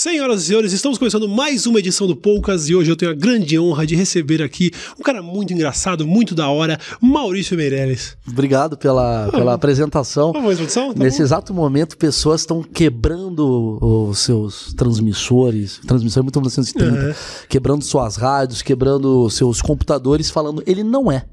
[0.00, 3.14] Senhoras e senhores, estamos começando mais uma edição do Poucas e hoje eu tenho a
[3.16, 8.16] grande honra de receber aqui um cara muito engraçado, muito da hora, Maurício Meirelles.
[8.24, 10.30] Obrigado pela, pela apresentação.
[10.30, 10.94] Vamos mais produção?
[10.94, 11.24] Tá Nesse bom?
[11.24, 17.14] exato momento, pessoas estão quebrando os seus transmissores, transmissor é muito 1930, É.
[17.48, 21.24] quebrando suas rádios, quebrando seus computadores, falando, ele não é.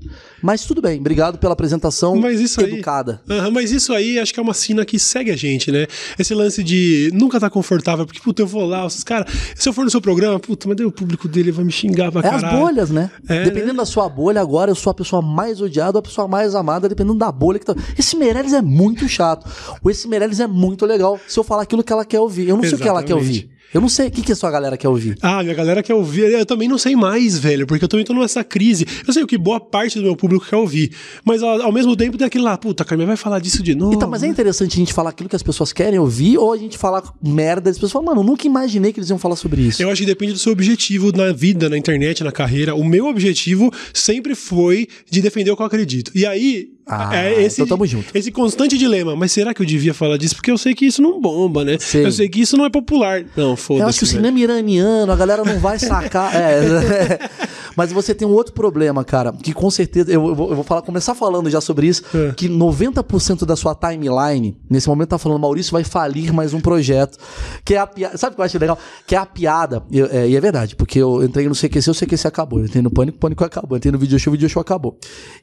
[0.45, 3.19] Mas tudo bem, obrigado pela apresentação Mas isso aí- educada.
[3.27, 5.87] Aham, mas isso aí acho que é uma sina que segue a gente, né?
[6.19, 9.73] Esse lance de nunca tá confortável, porque, puta, eu vou lá, os caras, se eu
[9.73, 12.27] for no seu programa, puta, mas daí o público dele vai me xingar pra É
[12.29, 12.59] as caralho.
[12.59, 13.09] bolhas, né?
[13.27, 13.77] É, dependendo né?
[13.79, 16.87] da sua bolha, agora eu sou a pessoa mais odiada ou a pessoa mais amada,
[16.87, 17.73] dependendo da bolha que tá.
[17.97, 19.49] Esse Meirelles é muito chato.
[19.83, 22.47] O Esse Meirelles é muito legal se eu falar aquilo que ela quer ouvir.
[22.49, 23.39] Eu não sei o que ela quer Exatamente.
[23.45, 23.54] ouvir.
[23.73, 25.17] Eu não sei o que, que a sua galera quer ouvir.
[25.21, 26.31] Ah, minha galera quer ouvir.
[26.31, 28.85] Eu também não sei mais, velho, porque eu também tô nessa crise.
[29.05, 30.91] Eu sei o que boa parte do meu público quer ouvir.
[31.25, 33.75] Mas ao, ao mesmo tempo tem aquele lá, puta, a Carmen vai falar disso de
[33.75, 33.95] novo.
[33.95, 36.57] Então, mas é interessante a gente falar aquilo que as pessoas querem ouvir ou a
[36.57, 39.61] gente falar merda as pessoas falam, mano, eu nunca imaginei que eles iam falar sobre
[39.61, 39.81] isso.
[39.81, 42.75] Eu acho que depende do seu objetivo na vida, na internet, na carreira.
[42.75, 46.11] O meu objetivo sempre foi de defender o que eu acredito.
[46.15, 48.15] E aí, Ah, é esse, então tamo junto.
[48.15, 49.15] esse constante dilema.
[49.15, 50.35] Mas será que eu devia falar disso?
[50.35, 51.77] Porque eu sei que isso não bomba, né?
[51.93, 53.23] Eu sei que isso não é popular.
[53.35, 53.83] Não, foda-se.
[53.83, 54.17] Eu acho que o velho.
[54.19, 56.33] cinema iraniano, a galera não vai sacar.
[56.35, 57.29] É,
[57.75, 60.09] Mas você tem um outro problema, cara, que com certeza.
[60.11, 62.03] Eu, eu vou, eu vou falar, começar falando já sobre isso.
[62.13, 62.31] É.
[62.33, 67.17] Que 90% da sua timeline, nesse momento, tá falando, Maurício vai falir mais um projeto.
[67.65, 68.17] Que é a piada.
[68.17, 68.77] Sabe o que eu acho legal?
[69.05, 69.83] Que é a piada.
[69.91, 72.59] eu- é, e é verdade, porque eu entrei no CQC, o CQC acabou.
[72.59, 73.75] Eu entrei no Pânico, o Pânico acabou.
[73.75, 74.97] Eu entrei no Video Show, o Video Show acabou.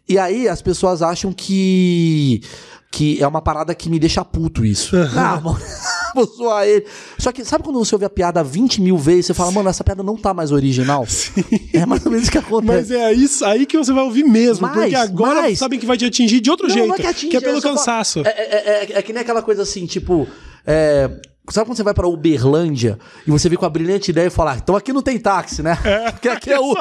[0.09, 2.41] E aí as pessoas acham que.
[2.95, 4.95] Que é uma parada que me deixa puto isso.
[5.17, 5.59] Ah, mano,
[6.15, 6.85] vou zoar ele.
[7.19, 9.83] Só que sabe quando você ouve a piada 20 mil vezes, você fala, mano, essa
[9.83, 11.07] piada não tá mais original?
[11.73, 12.95] É mais ou menos isso que Mas acontece.
[12.95, 14.67] é isso aí que você vai ouvir mesmo.
[14.67, 16.87] Mas, porque agora mas- sabem que vai te atingir de outro Não, jeito.
[16.89, 18.21] não é que atinge, é pelo só falo- cansaço.
[18.27, 20.29] É, é- é- é que nem aquela coisa assim, tipo.
[20.67, 21.11] é,
[21.51, 24.53] Sabe quando você vai pra Uberlândia e você vê com a brilhante ideia e fala,
[24.53, 25.77] ah, então aqui não tem táxi, né?
[26.13, 26.73] Porque aqui é, é o.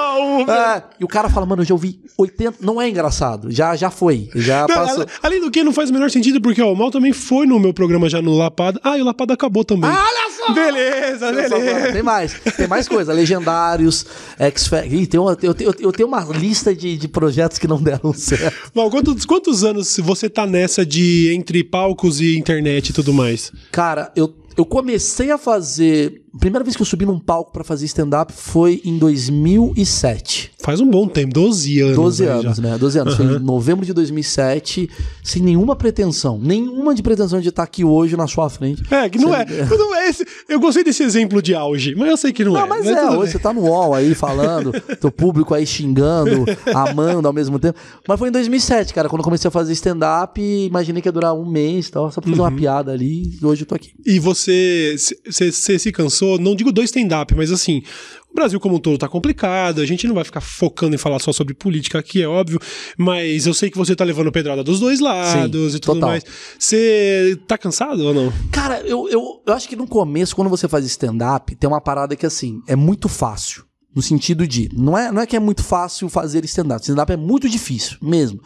[0.50, 2.58] É, e o cara fala, mano, eu já ouvi 80.
[2.62, 3.50] Não é engraçado.
[3.50, 4.30] Já, já foi.
[4.36, 5.06] Já Não, passou.
[5.24, 7.60] além do que, não faz o menor sentido, porque ó, o Mal também foi no
[7.60, 8.80] meu programa já no Lapada.
[8.84, 9.90] Ah, e o Lapada acabou também.
[9.90, 10.31] Ah, olha!
[10.54, 11.92] Beleza, Eu beleza.
[11.94, 13.14] Tem mais, tem mais coisa.
[13.14, 14.06] Legendários,
[14.40, 17.82] x Ih, tem uma, eu, tenho- eu tenho uma lista de, de projetos que não
[17.82, 18.72] deram certo.
[18.74, 23.52] Mal, quantos, quantos anos você tá nessa de entre palcos e internet e tudo mais?
[23.72, 26.21] Cara, eu, eu comecei a fazer.
[26.40, 30.52] Primeira vez que eu subi num palco pra fazer stand-up foi em 2007.
[30.60, 31.96] Faz um bom tempo, 12 anos.
[31.96, 32.64] 12 aí anos, já.
[32.64, 32.78] né?
[32.78, 33.16] 12 anos.
[33.16, 34.90] Foi em novembro de 2007,
[35.24, 36.40] sem nenhuma pretensão.
[36.42, 38.82] Nenhuma de pretensão de estar aqui hoje na sua frente.
[38.94, 39.46] É, que não é.
[39.70, 40.26] Não é esse.
[40.48, 42.60] Eu gostei desse exemplo de auge, mas eu sei que não, é.
[42.62, 43.28] Não, mas é, hoje bem.
[43.32, 44.72] você tá no UOL aí falando,
[45.02, 47.78] teu público aí xingando, amando ao mesmo tempo.
[48.08, 51.34] Mas foi em 2007, cara, quando eu comecei a fazer stand-up, imaginei que ia durar
[51.34, 52.48] um mês e tal, só pra fazer Uhum.
[52.48, 53.92] uma piada ali, e hoje eu tô aqui.
[54.06, 57.84] E você, você se cansou, não digo do stand-up, mas assim,
[58.32, 61.20] o Brasil como um todo tá complicado, a gente não vai ficar focando em falar
[61.20, 62.60] só sobre política aqui, é óbvio,
[62.98, 66.10] mas eu sei que você tá levando pedrada dos dois lados Sim, e tudo total.
[66.10, 66.24] mais.
[66.58, 68.34] Você tá cansado ou não?
[68.52, 72.16] Cara, eu, eu, eu acho que no começo, quando você faz stand-up, tem uma parada
[72.16, 73.66] que assim, é muito fácil.
[73.94, 76.82] No sentido de, não é, não é que é muito fácil fazer stand-up.
[76.82, 78.42] Stand-up é muito difícil, mesmo.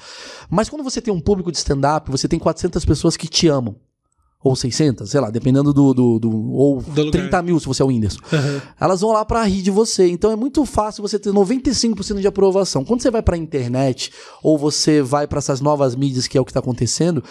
[0.49, 3.75] Mas quando você tem um público de stand-up, você tem 400 pessoas que te amam.
[4.47, 5.91] Ou 600, sei lá, dependendo do.
[5.91, 7.11] do, do- ou Do lugar.
[7.19, 8.19] 30 mil se você é o Whindersson.
[8.79, 10.07] Elas vão lá pra rir de você.
[10.07, 12.85] Então é muito fácil você ter 95% de aprovação.
[12.85, 14.11] Quando você vai pra internet,
[14.43, 17.23] ou você vai pra essas novas mídias, que é o que tá acontecendo,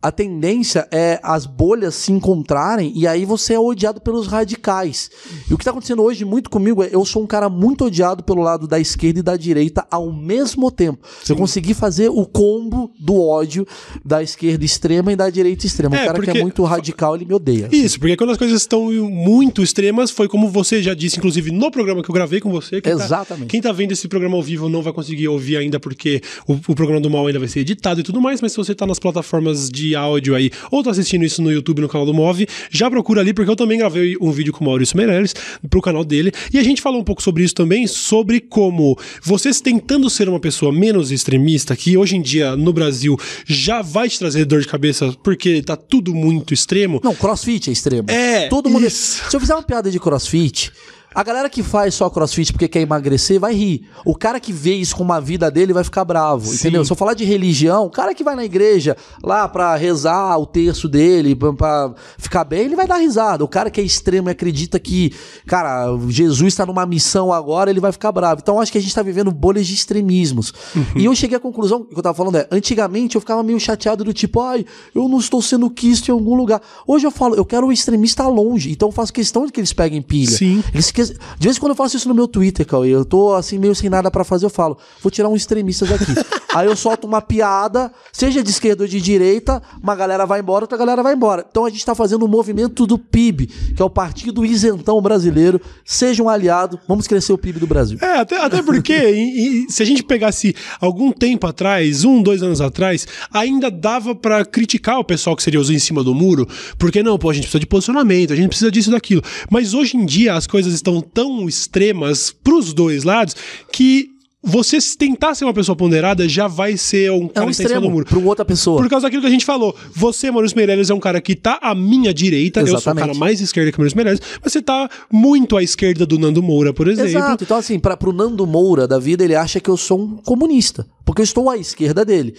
[0.00, 5.10] a tendência é as bolhas se encontrarem e aí você é odiado pelos radicais.
[5.50, 8.22] E o que tá acontecendo hoje muito comigo é eu sou um cara muito odiado
[8.22, 11.00] pelo lado da esquerda e da direita ao mesmo tempo.
[11.28, 13.66] Eu consegui fazer o combo do ódio
[14.04, 15.96] da esquerda extrema e da direita extrema.
[15.96, 17.68] É, o cara que porque- é muito radical, ele me odeia.
[17.72, 21.72] Isso, porque quando as coisas estão muito extremas, foi como você já disse, inclusive no
[21.72, 22.80] programa que eu gravei com você.
[22.80, 23.48] Quem tá- Exatamente.
[23.50, 26.74] quem tá vendo esse programa ao vivo não vai conseguir ouvir ainda, porque o, o
[26.76, 29.00] programa do Mal ainda vai ser editado e tudo mais, mas se você tá nas
[29.00, 32.90] plataformas de áudio aí, ou tá assistindo isso no YouTube, no canal do Move, já
[32.90, 35.34] procura ali, porque eu também gravei um vídeo com o Maurício Meirelles
[35.68, 39.60] pro canal dele, e a gente falou um pouco sobre isso também, sobre como vocês
[39.60, 44.18] tentando ser uma pessoa menos extremista, que hoje em dia no Brasil já vai te
[44.18, 47.00] trazer dor de cabeça, porque tá tudo muito extremo.
[47.02, 48.10] Não, crossfit é extremo.
[48.10, 48.86] É, Todo mundo.
[48.86, 49.22] isso.
[49.28, 50.72] Se eu fizer uma piada de crossfit,
[51.14, 53.88] A galera que faz só crossfit porque quer emagrecer vai rir.
[54.04, 56.54] O cara que vê isso como a vida dele vai ficar bravo, Sim.
[56.56, 56.84] entendeu?
[56.84, 60.46] Se eu falar de religião, o cara que vai na igreja lá pra rezar o
[60.46, 63.42] terço dele, pra- pra ficar bem, ele vai dar risada.
[63.42, 65.12] O cara que é extremo e acredita que,
[65.46, 68.40] cara, Jesus tá numa missão agora, ele vai ficar bravo.
[68.42, 70.52] Então eu acho que a gente tá vivendo bolhas de extremismos.
[70.94, 74.04] E eu cheguei à conclusão, que eu tava falando é, antigamente eu ficava meio chateado
[74.04, 74.64] do tipo, ai,
[74.94, 76.60] eu não estou sendo quisto em algum lugar.
[76.86, 79.72] Hoje eu falo, eu quero o extremista longe, então eu faço questão de que eles
[79.72, 80.30] peguem pilha.
[80.30, 80.62] Sim.
[80.72, 83.34] Eles esque- De vez em quando eu faço isso no meu Twitter, Cauê, eu tô
[83.34, 86.06] assim meio sem nada pra fazer, eu falo, vou tirar um extremista daqui.
[86.54, 90.64] Aí eu solto uma piada, seja de esquerda ou de direita, uma galera vai embora,
[90.64, 91.46] outra galera vai embora.
[91.48, 93.46] Então a gente tá fazendo o movimento do PIB,
[93.76, 95.60] que é o Partido Isentão Brasileiro.
[95.84, 97.98] Seja um aliado, vamos crescer o PIB do Brasil.
[98.00, 102.42] É, até, até porque e- e se a gente pegasse algum tempo atrás, um, dois
[102.42, 106.48] anos atrás, ainda dava pra criticar o pessoal que seria os em cima do muro,
[106.78, 109.22] porque não, pô, a gente precisa de posicionamento, a gente precisa disso e daquilo.
[109.50, 113.34] Mas hoje em dia as coisas estão tão extremas pros dois lados
[113.72, 114.08] que
[114.40, 117.64] você tentar ser uma pessoa ponderada já vai ser um É cara um que tá
[117.64, 118.06] em cima do extremo muro.
[118.06, 118.80] pra outra pessoa.
[118.80, 119.76] Por causa daquilo que a gente falou.
[119.92, 122.60] Você, Maurício Meirelles, é um cara que tá à minha direita.
[122.60, 123.06] Eu sou o Exatamente.
[123.08, 124.20] cara mais esquerda que o Maurício Meirelles.
[124.42, 127.10] Mas você tá muito à esquerda do Nando Moura, por exemplo.
[127.10, 127.44] Exato.
[127.44, 130.86] Então, assim, pra, pro Nando Moura da vida, ele acha que eu sou um comunista.
[131.08, 132.34] Porque eu estou à esquerda dele.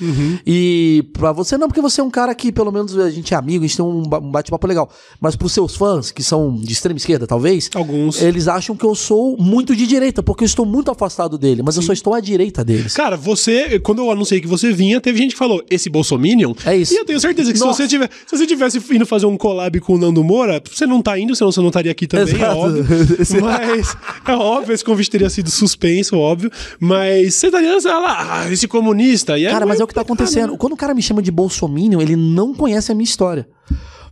[0.46, 3.38] E pra você não, porque você é um cara que, pelo menos, a gente é
[3.38, 4.88] amigo, a gente tem um ba- bate-papo legal.
[5.20, 8.22] Mas pros seus fãs, que são de extrema esquerda, talvez, Alguns.
[8.22, 11.64] eles acham que eu sou muito de direita, porque eu estou muito afastado dele.
[11.64, 12.94] Mas eu só estou à direita deles.
[12.94, 16.54] Cara, você, quando eu anunciei que você vinha, teve gente que falou, esse Bolsominion.
[16.64, 16.94] É isso.
[16.94, 19.80] E eu tenho certeza que se você, tiver, se você tivesse indo fazer um collab
[19.80, 22.38] com o Nando Moura, você não tá indo, senão você não estaria aqui também, é
[22.38, 22.56] Exato.
[22.60, 22.86] óbvio.
[23.20, 26.52] Esse- Mas, é óbvio, esse convite teria sido suspenso, óbvio.
[26.80, 29.38] Mas você estaria, sei lá, esse comunista.
[29.38, 30.58] E Cara, mas é o que tá acontecendo.
[30.58, 33.48] Quando o cara me chama de bolsominion, ele não conhece a minha história.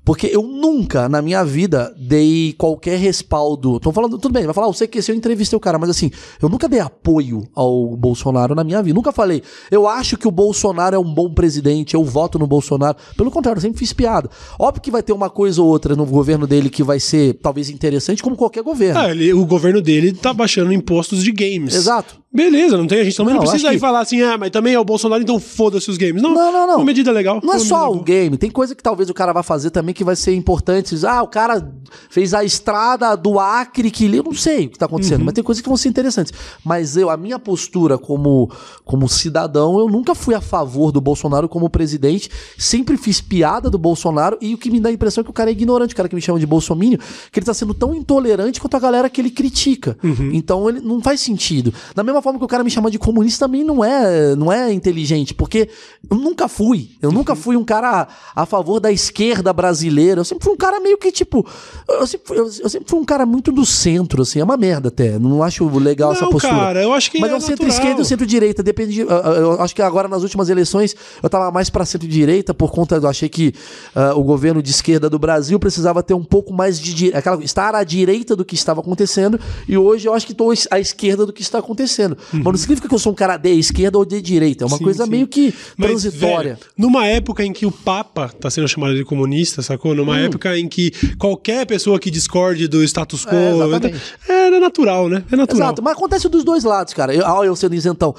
[0.07, 3.77] Porque eu nunca, na minha vida, dei qualquer respaldo.
[3.77, 6.09] Tô falando, tudo bem, vai falar, "Ah, você que eu entrevistei o cara, mas assim,
[6.41, 8.95] eu nunca dei apoio ao Bolsonaro na minha vida.
[8.95, 12.95] Nunca falei, eu acho que o Bolsonaro é um bom presidente, eu voto no Bolsonaro.
[13.17, 14.29] Pelo contrário, eu sempre fiz piada.
[14.57, 17.69] Óbvio que vai ter uma coisa ou outra no governo dele que vai ser talvez
[17.69, 19.01] interessante, como qualquer governo.
[19.01, 21.75] Ah, ele- o governo dele tá baixando impostos de games.
[21.75, 22.15] Exato.
[22.33, 24.51] Beleza, não tem, a gente também não, Não, precisa aí que- falar assim, ah, mas
[24.51, 26.21] também é o Bolsonaro, então foda-se os games.
[26.21, 26.75] Não, Não, não, não.
[26.75, 27.39] Uma medida legal.
[27.43, 30.03] Não é só o game, tem coisa que talvez o cara vá fazer também que
[30.03, 30.95] vai ser importante.
[31.05, 31.73] Ah, o cara
[32.09, 35.43] fez a estrada do Acre que eu não sei o que tá acontecendo, mas tem
[35.43, 36.31] coisas que vão ser interessantes.
[36.63, 38.49] Mas eu, a minha postura como,
[38.85, 43.77] como cidadão, eu nunca fui a favor do Bolsonaro como presidente, sempre fiz piada do
[43.77, 45.97] Bolsonaro e o que me dá a impressão é que o cara é ignorante, o
[45.97, 46.99] cara que me chama de bolsomínio,
[47.31, 49.97] que ele tá sendo tão intolerante quanto a galera que ele critica.
[50.35, 51.73] Então ele não faz sentido.
[51.95, 54.71] Da mesma forma que o cara me chama de comunista também não é, não é
[54.71, 55.69] inteligente, porque
[56.09, 56.91] eu nunca fui.
[57.01, 59.86] Eu nunca fui um cara a favor da esquerda brasileira.
[60.21, 61.45] Eu sempre fui um cara meio que tipo.
[61.87, 64.39] Eu sempre, fui, eu, eu sempre fui um cara muito do centro, assim.
[64.39, 65.17] É uma merda até.
[65.19, 66.53] Não acho legal essa Não, postura.
[66.53, 68.61] cara, eu acho que Mas é é um centro-esquerda e um centro-direita.
[68.63, 69.01] Depende de.
[69.01, 72.95] eu- Eu acho que agora nas últimas eleições eu tava mais pra centro-direita por conta.
[72.95, 73.53] Eu achei que
[73.95, 77.13] ah, o governo de esquerda do Brasil precisava ter um pouco mais de.
[77.13, 79.39] Aquela, estar à direita do que estava acontecendo.
[79.67, 82.17] E hoje eu acho que estou à esquerda do que está acontecendo.
[82.33, 84.63] Mas não significa que eu sou um cara de esquerda ou de direita.
[84.63, 85.09] É uma Sim, coisa sim.
[85.09, 86.55] meio que Mas, transitória.
[86.55, 89.76] velho, numa época em que o Papa tá sendo chamado de comunista, sacou?
[89.95, 90.25] Numa Hum.
[90.25, 93.35] época em que qualquer pessoa que discorde do status quo.
[93.35, 94.01] É, exatamente.
[94.27, 95.23] É, é natural, né?
[95.31, 95.61] É natural.
[95.67, 97.13] Exato, mas acontece dos dois lados, cara.
[97.13, 98.13] Eu, ah, eu sendo isentão.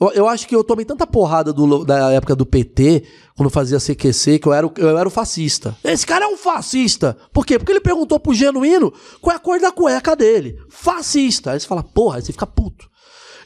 [0.00, 3.02] Eu, eu acho que eu tomei tanta porrada do- da época do PT,
[3.36, 5.76] quando fazia CQC, que eu era, eu era o fascista.
[5.84, 7.16] Esse cara é um fascista.
[7.34, 7.58] Por quê?
[7.58, 8.90] Porque ele perguntou pro genuíno
[9.20, 10.56] qual é a cor da cueca dele.
[10.70, 11.52] Fascista.
[11.52, 12.88] Aí você fala, porra, aí você fica puto.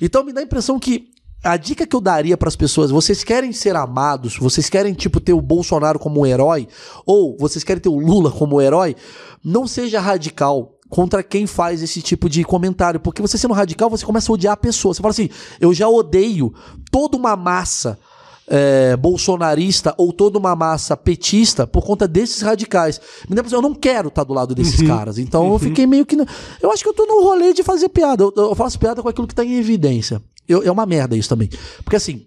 [0.01, 1.09] Então me dá a impressão que
[1.45, 5.35] a dica que eu daria pras pessoas, vocês querem ser amados, vocês querem tipo ter
[5.35, 6.67] o Bolsonaro como um herói
[7.05, 8.97] ou vocês querem ter o Lula como um herói,
[9.45, 14.07] não seja radical contra quem faz esse tipo de comentário, porque você sendo radical, você
[14.07, 14.95] começa a odiar a pessoa.
[14.95, 15.29] Você fala assim:
[15.61, 16.55] "Eu já odeio
[16.91, 17.99] toda uma massa
[18.47, 23.01] é, bolsonarista ou toda uma massa petista por conta desses radicais.
[23.29, 25.19] Me dá a impressão, eu não quero estar do lado desses caras.
[25.19, 26.17] Então eu fiquei meio que.
[26.63, 28.23] Eu acho que eu tô no rolê de fazer piada.
[28.25, 30.23] Eu, eu faço piada com aquilo que tá em evidência.
[30.49, 31.49] Eu- é uma merda isso também.
[31.85, 32.27] Porque assim.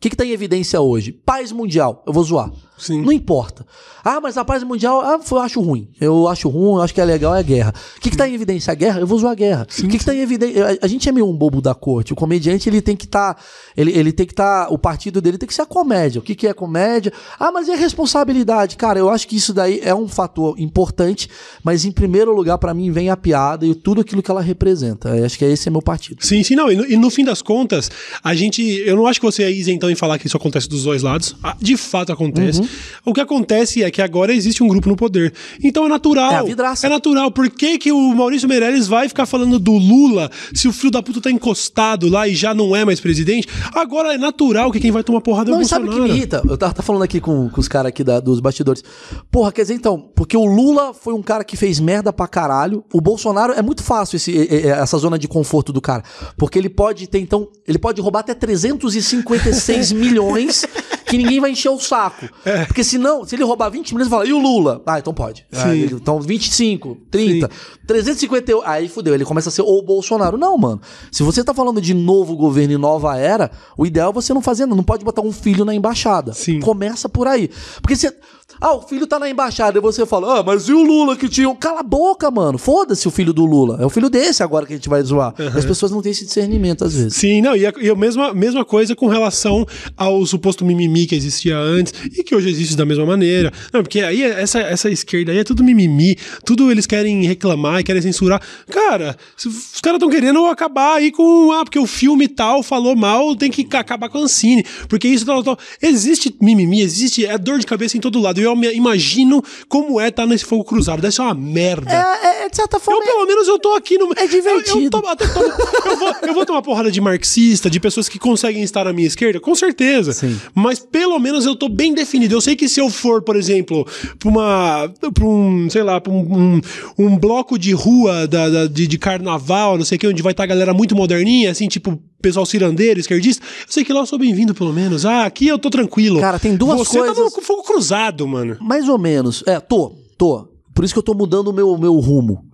[0.00, 1.12] O que, que tá em evidência hoje?
[1.12, 2.02] Paz mundial.
[2.06, 2.50] Eu vou zoar.
[2.78, 3.02] Sim.
[3.02, 3.66] Não importa.
[4.02, 5.90] Ah, mas a paz mundial, ah, eu acho ruim.
[6.00, 7.74] Eu acho ruim, eu acho que é legal é a guerra.
[7.98, 8.72] O que, que tá em evidência?
[8.72, 9.00] A guerra?
[9.00, 9.66] Eu vou zoar a guerra.
[9.78, 10.78] O que, que tá em evidência?
[10.80, 12.14] A, gente é meio um bobo da corte.
[12.14, 13.36] O comediante, ele tem que estar.
[13.76, 14.72] ele, ele tem que estar.
[14.72, 16.18] o partido dele tem que ser a comédia.
[16.18, 17.12] O que, que é comédia?
[17.38, 18.78] Ah, mas e a responsabilidade?
[18.78, 21.28] Cara, eu acho que isso daí é um fator importante,
[21.62, 25.10] mas em primeiro lugar, pra mim, vem a piada e tudo aquilo que ela representa.
[25.10, 26.24] Eu acho que esse é meu partido.
[26.24, 26.72] Sim, sim, não.
[26.72, 27.90] E no, e no fim das contas,
[28.24, 28.62] a gente.
[28.62, 31.36] Eu não acho que você é isentão em falar que isso acontece dos dois lados.
[31.42, 32.60] Ah, De fato acontece.
[32.60, 32.68] Uhum.
[33.06, 35.32] O que acontece é que agora existe um grupo no poder.
[35.62, 36.32] Então é natural.
[36.32, 36.86] É a vidraça.
[36.86, 37.30] É natural.
[37.30, 41.02] Por que, que o Maurício Meirelles vai ficar falando do Lula se o filho da
[41.02, 43.48] puta tá encostado lá e já não é mais presidente?
[43.74, 46.04] Agora é natural que quem vai tomar porrada é o Não, e sabe Bolsonaro.
[46.04, 46.42] o que me irrita?
[46.48, 48.82] Eu tava, falando aqui com, com os caras aqui da- dos bastidores.
[49.30, 52.84] Porra, quer dizer, então, porque o Lula foi um cara que fez merda pra caralho.
[52.92, 56.02] O Bolsonaro é muito fácil esse- essa zona de conforto do cara.
[56.36, 60.64] Porque ele pode ter, então, ele pode roubar até 356 milhões
[61.06, 62.28] que ninguém vai encher o saco.
[62.66, 64.82] Porque senão, se ele roubar 20 milhões, fala, e o Lula?
[64.86, 65.46] Ah, então pode.
[65.52, 65.68] Ah, Sim.
[65.70, 67.48] ele- então 25, 30,
[67.86, 68.62] 358.
[68.64, 70.36] Aí fudeu, ele começa a ser o Bolsonaro.
[70.38, 70.80] Não, mano.
[71.10, 74.40] Se você tá falando de novo governo e nova era, o ideal é você não
[74.40, 76.32] fazer, não pode botar um filho na embaixada.
[76.32, 76.60] Sim.
[76.60, 77.50] Começa por aí.
[77.82, 78.14] Porque você.
[78.60, 81.28] Ah, o filho tá na embaixada, e você fala, ah, mas e o Lula que
[81.28, 81.48] tinha.
[81.48, 82.56] um-" Cala a boca, mano.
[82.56, 83.78] Foda-se o filho do Lula.
[83.80, 85.34] É o filho desse agora que a gente vai zoar.
[85.54, 87.14] As pessoas não têm esse discernimento às vezes.
[87.14, 89.66] Sim, não, e a, e a mesma, mesma coisa com relação
[89.96, 93.52] ao suposto mimimi que existia antes e que hoje existe da mesma maneira.
[93.72, 97.84] Não, porque aí essa, essa esquerda aí é tudo mimimi, tudo eles querem reclamar e
[97.84, 98.40] querem censurar.
[98.70, 103.34] Cara, os caras estão querendo acabar aí com, ah, porque o filme tal falou mal,
[103.36, 105.58] tem que acabar com a Ancine, porque isso tal, tal.
[105.80, 108.39] Existe mimimi, existe, é dor de cabeça em todo lado.
[108.40, 111.90] Eu me imagino como é estar nesse fogo cruzado, deve ser uma merda.
[111.92, 113.02] É, é, de certa Eu, forma.
[113.04, 114.10] pelo menos, eu tô aqui no.
[114.16, 114.78] É divertido.
[114.78, 115.44] Eu, eu, tomo- até tomo-
[115.86, 119.06] eu vou, eu vou tomar porrada de marxista, de pessoas que conseguem estar à minha
[119.06, 120.12] esquerda, com certeza.
[120.12, 120.38] Sim.
[120.54, 122.34] Mas pelo menos eu tô bem definido.
[122.34, 123.86] Eu sei que se eu for, por exemplo,
[124.18, 124.92] pra uma.
[125.14, 126.60] pra um, sei lá, pra um, um,
[127.06, 130.32] um bloco de rua da, da- de, de carnaval, não sei o que, onde vai
[130.32, 132.00] estar a galera muito moderninha, assim, tipo.
[132.20, 135.06] Pessoal cirandeiro, esquerdista, eu sei que lá eu sou bem-vindo, pelo menos.
[135.06, 136.20] Ah, aqui eu tô tranquilo.
[136.20, 138.56] Cara, tem duas Você tá coisas- no fogo cruzado, mano.
[138.60, 139.42] Mais ou menos.
[139.46, 140.48] É, tô, tô.
[140.74, 142.44] Por isso que eu tô mudando o meu, meu rumo.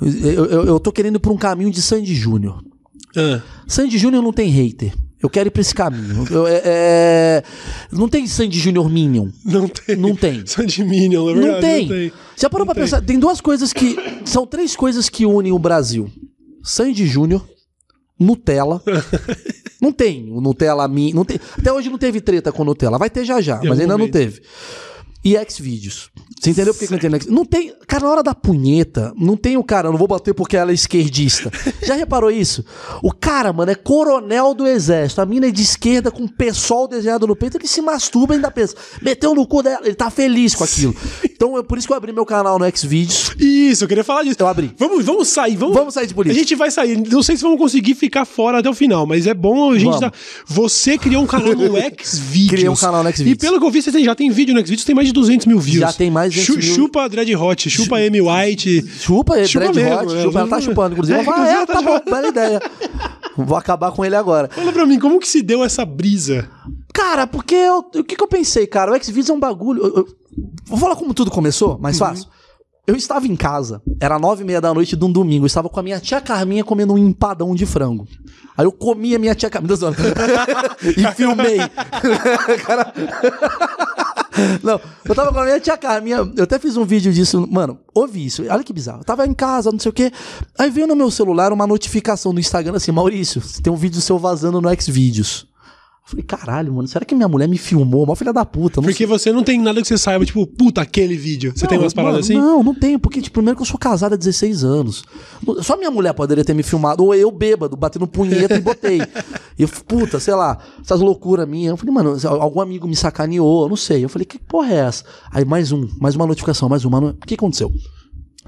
[0.00, 2.62] Eu, eu, eu tô querendo ir pra um caminho de Sandy Júnior.
[3.16, 3.40] Ah.
[3.68, 4.92] Sandy Júnior não tem hater.
[5.22, 6.24] Eu quero ir pra esse caminho.
[6.30, 7.42] Eu- é- é-
[7.92, 9.28] Não tem Sandy Júnior Minion.
[9.44, 9.94] Não tem.
[9.94, 10.44] Não tem.
[10.46, 11.52] Sandy Minion, é verdade.
[11.54, 11.80] não tem.
[11.82, 12.12] Não tem.
[12.36, 12.90] Já parou Não pra tem.
[12.90, 13.00] pensar?
[13.02, 13.94] Tem duas coisas que.
[14.24, 16.10] São três coisas que unem o Brasil:
[16.64, 17.46] Sandy Júnior,
[18.22, 18.82] Nutella.
[19.80, 21.12] não tem o Nutella Min.
[21.12, 22.98] Não tem, até hoje não teve treta com Nutella.
[22.98, 24.12] Vai ter já já, mas ainda não momento.
[24.12, 24.42] teve.
[25.24, 26.10] E Xvideos.
[26.40, 27.26] Você entendeu por que que não tem X?
[27.28, 27.72] Não tem.
[27.86, 30.72] Cara, na hora da punheta, não tem o cara, eu não vou bater porque ela
[30.72, 31.48] é esquerdista.
[31.86, 32.64] Já reparou isso?
[33.00, 35.20] O cara, mano, é coronel do exército.
[35.20, 38.50] A mina é de esquerda com pessoal desenhado no peito, ele se masturba e ainda
[38.50, 38.74] pensa.
[39.00, 40.96] Meteu no cu dela, ele tá feliz com aquilo.
[41.24, 43.36] Então é por isso que eu abri meu canal no Xvideos.
[43.38, 44.36] Isso, eu queria falar disso.
[44.40, 44.74] Eu abri.
[44.76, 45.76] Vamos, vamos sair, vamos.
[45.76, 46.40] Vamos sair de A política.
[46.40, 46.96] gente vai sair.
[47.08, 50.00] Não sei se vamos conseguir ficar fora até o final, mas é bom a gente
[50.00, 50.12] dar.
[50.46, 52.48] Você criou um canal no Xvideos.
[52.50, 53.38] Criei um canal no E Xvideos.
[53.38, 55.46] pelo que eu vi, você tem- já tem vídeo no Xvideos, tem mais de 200
[55.46, 55.80] mil views.
[55.80, 56.74] Já tem mais de 200 mil.
[56.76, 58.86] Chupa a Dread Hot, chupa a Amy White.
[58.88, 60.22] Chupa Chupa Dread mesmo, Hot, é.
[60.22, 61.18] chupa, ela tá chupando, inclusive.
[61.20, 62.60] É, falo, é, ela tá tá bom, bela ideia.
[63.36, 64.48] Vou acabar com ele agora.
[64.52, 66.48] Fala pra mim, como que se deu essa brisa?
[66.92, 68.92] Cara, porque eu- o que, que eu pensei, cara?
[68.92, 69.82] O Xvideos é um bagulho.
[69.82, 70.06] eu- eu-
[70.66, 72.06] vou falar como tudo começou, mais Uhum.
[72.06, 72.26] fácil.
[72.84, 75.44] Eu estava em casa, era nove e meia da noite de um domingo.
[75.44, 78.08] Eu estava com a minha tia Carminha comendo um empadão de frango.
[78.58, 79.76] Aí eu comi a minha tia Carminha.
[80.84, 81.58] E filmei.
[82.66, 82.92] Cara...
[84.62, 86.18] Não, eu tava com a minha tia Carminha.
[86.36, 87.46] Eu até fiz um vídeo disso.
[87.50, 88.42] Mano, ouvi isso.
[88.48, 89.00] Olha que bizarro.
[89.00, 90.12] Eu tava em casa, não sei o quê.
[90.58, 94.18] Aí veio no meu celular uma notificação no Instagram assim: Maurício, tem um vídeo seu
[94.18, 95.46] vazando no Xvideos.
[96.04, 98.04] Eu falei, caralho, mano, será que minha mulher me filmou?
[98.04, 98.80] Mó filha da puta.
[98.80, 101.52] Não Porque você não tem nada que você saiba, tipo, puta, aquele vídeo.
[101.54, 102.34] Você tem umas paradas assim?
[102.34, 105.04] Não, não tenho, porque, tipo, primeiro que eu sou casado há 16 anos.
[105.62, 108.98] Só minha mulher poderia ter me filmado, ou eu bêbado, batendo punheta e botei.
[109.58, 111.70] E eu, puta, sei lá, essas loucuras minhas.
[111.72, 114.02] Eu falei, mano, algum amigo me sacaneou, eu não sei.
[114.02, 115.04] Eu falei, que porra é essa?
[115.30, 117.10] Aí mais um, mais uma notificação, mais uma.
[117.10, 117.70] O que aconteceu?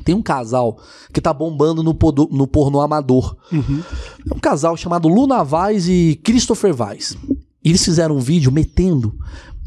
[0.03, 0.79] Tem um casal
[1.13, 3.37] que tá bombando no, podo- no porno amador.
[3.53, 7.17] É um casal chamado Luna Vaz e Christopher Vaz.
[7.65, 9.15] E eles fizeram um vídeo metendo.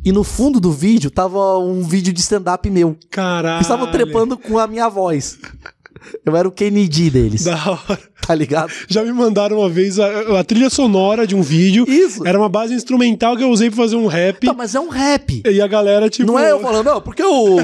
[0.06, 2.96] E no fundo do vídeo tava um vídeo de stand-up meu.
[3.10, 3.56] Caralho.
[3.58, 5.38] Eles estavam trepando com a minha voz.
[6.26, 8.00] Eu era o Kennedy deles, Da hora.
[8.26, 8.72] tá ligado?
[8.88, 11.86] Já me mandaram uma vez a, a trilha sonora de um vídeo.
[11.90, 12.26] Isso.
[12.26, 14.46] Era uma base instrumental que eu usei pra fazer um rap.
[14.46, 15.42] Tá, mas é um rap.
[15.46, 16.28] E a galera, tipo.
[16.32, 17.58] Não é eu falando, não, porque o.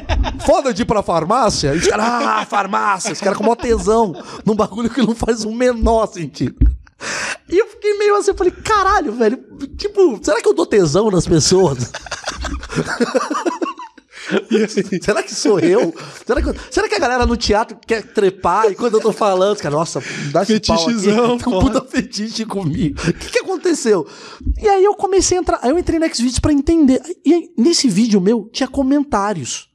[0.46, 1.74] Foda de ir pra farmácia.
[1.74, 3.12] E os caras, ah, farmácia.
[3.12, 4.14] Os caras com mó tesão.
[4.46, 6.56] Num bagulho que não faz o menor sentido.
[7.48, 9.38] E eu fiquei meio assim, eu falei, caralho, velho.
[9.76, 11.90] Tipo, será que eu dou tesão nas pessoas?
[15.02, 15.92] Será que sou eu?
[16.24, 19.54] Será que, será que a galera no teatro quer trepar e quando eu tô falando,
[19.54, 21.02] os caras, nossa, dá esse pau aqui.
[21.02, 23.00] Tem um puta fetiche comigo.
[23.00, 24.06] O que, que aconteceu?
[24.60, 27.00] E aí eu comecei a entrar, aí eu entrei no Xvideos pra entender.
[27.24, 29.69] E aí, nesse vídeo meu, tinha comentários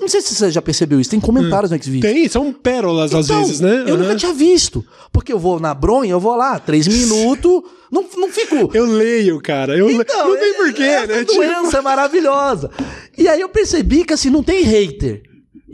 [0.00, 1.10] Não sei se você já percebeu isso.
[1.10, 2.12] Tem comentários no Xvideos.
[2.14, 3.84] Tem, são pérolas às Então, vezes, né?
[3.86, 4.02] Eu Aham.
[4.04, 4.82] nunca tinha visto.
[5.12, 7.62] Porque eu vou na bronha, eu vou lá, três minutos,
[7.92, 8.70] não, não fico.
[8.72, 9.76] Eu leio, cara.
[9.76, 11.18] Eu le- Então, não tem é- porquê, essa né?
[11.24, 12.70] Tipo, doença é maravilhosa.
[13.18, 15.22] E aí eu percebi que assim, não tem hater.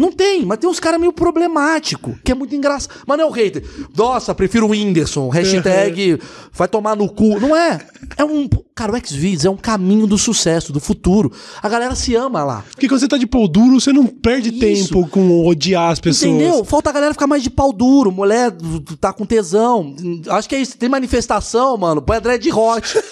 [0.00, 2.94] Não tem, mas tem uns caras meio problemático, que é muito engraçado.
[3.06, 3.62] Mas não é o hater.
[3.94, 5.28] Nossa, prefiro o Whindersson.
[5.28, 6.18] Hashtag
[6.54, 7.38] vai tomar no cu.
[7.38, 7.78] Não é.
[8.16, 8.48] É um.
[8.74, 11.30] Cara, o Xvideos é um caminho do sucesso, do futuro.
[11.62, 12.64] A galera se ama lá.
[12.70, 14.88] Porque quando você tá de pau duro, você não perde Isso.
[14.88, 16.32] tempo com odiar as pessoas.
[16.32, 16.64] Entendeu?
[16.64, 18.10] Falta a galera ficar mais de pau duro.
[18.10, 18.54] Mulher
[18.98, 19.94] tá com tesão.
[20.30, 20.78] Acho que é isso.
[20.78, 22.00] Tem manifestação, mano.
[22.00, 22.98] Põe a dread hot.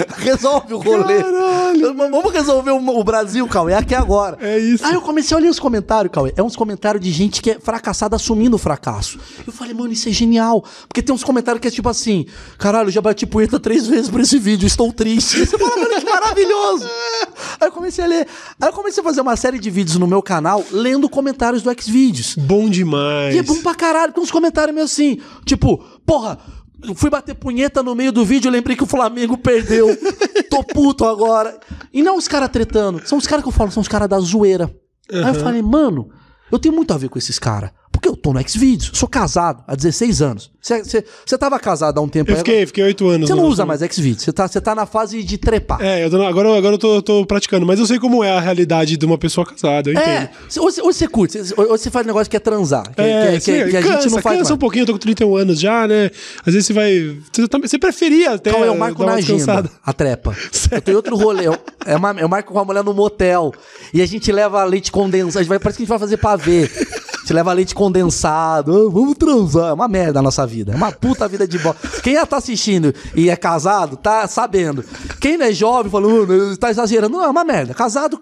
[0.18, 1.22] Resolve o rolê.
[1.22, 1.94] Caralho.
[1.94, 3.72] Vamos resolver o, o Brasil, Cauê.
[3.72, 4.38] É aqui agora.
[4.40, 4.84] É isso.
[4.84, 6.32] Aí eu comecei a olhar os comentários, Cauê.
[6.36, 9.18] É uns comentários de gente que é fracassada assumindo o fracasso.
[9.46, 10.64] Eu falei, mano, isso é genial.
[10.88, 12.26] Porque tem uns comentários que é tipo assim:
[12.58, 15.44] caralho, eu já bati punheta três vezes por esse vídeo, estou triste.
[15.44, 16.86] Você fala, mano, que maravilhoso.
[17.60, 18.26] Aí eu comecei a ler.
[18.60, 21.70] Aí eu comecei a fazer uma série de vídeos no meu canal lendo comentários do
[21.80, 22.34] Xvideos.
[22.36, 23.34] Bom demais.
[23.34, 26.38] E é bom pra caralho, com uns comentários meio assim, tipo, porra,
[26.82, 29.88] eu fui bater punheta no meio do vídeo, eu lembrei que o Flamengo perdeu.
[30.50, 31.58] Tô puto agora.
[31.92, 34.18] E não os caras tretando, são os caras que eu falo, são os caras da
[34.18, 34.74] zoeira.
[35.10, 36.10] Aí eu falei, mano,
[36.50, 37.70] eu tenho muito a ver com esses caras.
[37.96, 40.50] Porque eu tô no Xvideos, sou casado há 16 anos.
[40.60, 43.28] Você tava casado há um tempo Eu aí, fiquei, fiquei oito anos.
[43.28, 45.80] Você não usa mais Xvideos, você tá, tá na fase de trepar.
[45.80, 48.40] É, eu tô- agora, agora eu tô, tô praticando, mas eu sei como é a
[48.40, 50.08] realidade de uma pessoa casada, eu entendo.
[50.08, 53.00] É, cê- ou você- curte, cê- ou você faz um negócio que é transar, que,
[53.00, 54.50] É, que- que- sim, que a cansa, gente não faz cansa mais.
[54.50, 56.10] um pouquinho, eu tô com 31 anos já, né?
[56.44, 57.16] Às vezes você vai.
[57.32, 58.50] Você, você preferia até.
[58.50, 59.70] Então eu marco na agenda descansada.
[59.84, 60.36] a trepa.
[60.70, 61.46] Eu tenho outro rolê.
[61.46, 61.52] Eu,
[61.86, 63.52] é eu marco com a mulher no motel.
[63.94, 65.44] E a gente leva leite condensado.
[65.44, 66.68] A parece que a gente vai fazer pavê.
[67.26, 68.72] Gente leva leite condensado.
[68.72, 69.70] Ah, vamos transar.
[69.70, 70.72] É uma merda a nossa vida.
[70.72, 72.00] É uma puta vida de bosta.
[72.00, 74.84] Quem já tá assistindo e é casado, tá sabendo.
[75.20, 77.16] Quem não é jovem, "Mano, tá exagerando.
[77.16, 77.74] Não, é uma merda.
[77.74, 78.16] Casado,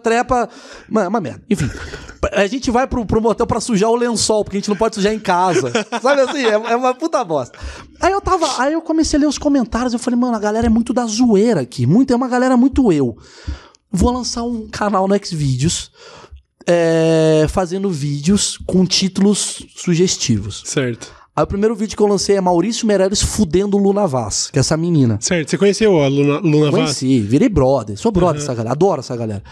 [0.00, 0.48] trepa.
[0.88, 1.42] É uma merda.
[1.50, 1.68] Enfim.
[2.32, 4.94] A gente vai pro, pro motel pra sujar o lençol, porque a gente não pode
[4.94, 5.72] sujar em casa.
[6.00, 6.44] Sabe assim?
[6.44, 7.58] É, é uma puta bosta.
[8.00, 8.46] Aí eu tava.
[8.62, 9.92] Aí eu comecei a ler os comentários.
[9.92, 11.86] Eu falei, mano, a galera é muito da zoeira aqui.
[11.86, 13.16] Muito, é uma galera muito eu.
[13.90, 15.90] Vou lançar um canal no Xvideos.
[16.66, 20.62] É, fazendo vídeos com títulos sugestivos.
[20.64, 21.12] Certo.
[21.36, 24.60] Aí o primeiro vídeo que eu lancei é Maurício Meirelles fudendo Luna Vaz, que é
[24.60, 25.18] essa menina.
[25.20, 25.50] Certo.
[25.50, 26.74] Você conheceu a Luna, Luna Vaz?
[26.74, 27.98] Conheci, virei brother.
[27.98, 29.42] Sou brother dessa galera, adoro essa galera.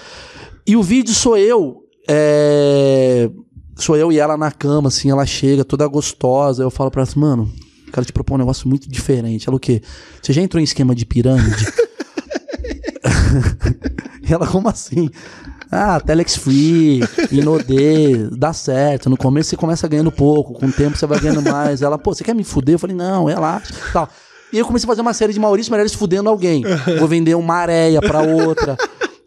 [0.66, 1.83] E o vídeo sou eu.
[2.09, 3.28] é,
[3.75, 6.62] Sou eu e ela na cama, assim, ela chega toda gostosa.
[6.62, 7.50] Eu falo pra ela assim, mano,
[7.92, 9.49] quero te propor um negócio muito diferente.
[9.49, 9.83] Ela o quê?
[10.23, 11.66] Você já entrou em esquema de pirâmide?
[14.28, 15.11] e ela, como assim?
[15.75, 17.00] Ah, Telex Free,
[17.31, 19.09] Inodê, dá certo.
[19.09, 21.81] No começo você começa ganhando pouco, com o tempo você vai ganhando mais.
[21.81, 22.75] Ela, pô, você quer me fuder?
[22.75, 23.73] Eu falei, não, relaxa.
[23.90, 24.07] Tal.
[24.53, 26.62] E eu comecei a fazer uma série de Maurício Meirelles fudendo alguém.
[26.99, 28.77] Vou vender uma areia pra outra.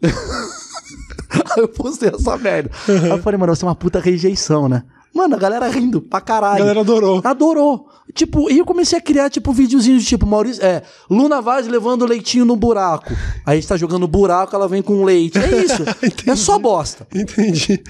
[1.32, 2.70] Aí eu postei essa merda.
[2.88, 4.84] Aí eu falei, mano, vai ser uma puta rejeição, né?
[5.16, 6.58] Mano, a galera rindo pra A caralho.
[6.58, 7.20] galera adorou.
[7.24, 7.88] Adorou.
[8.14, 12.04] Tipo, e eu comecei a criar, tipo, videozinhos de tipo, Maurício, é, Luna Vaz levando
[12.04, 13.10] leitinho no buraco.
[13.44, 15.38] Aí a gente tá jogando buraco, ela vem com leite.
[15.38, 15.82] É isso.
[16.30, 17.08] é só bosta.
[17.14, 17.82] Entendi.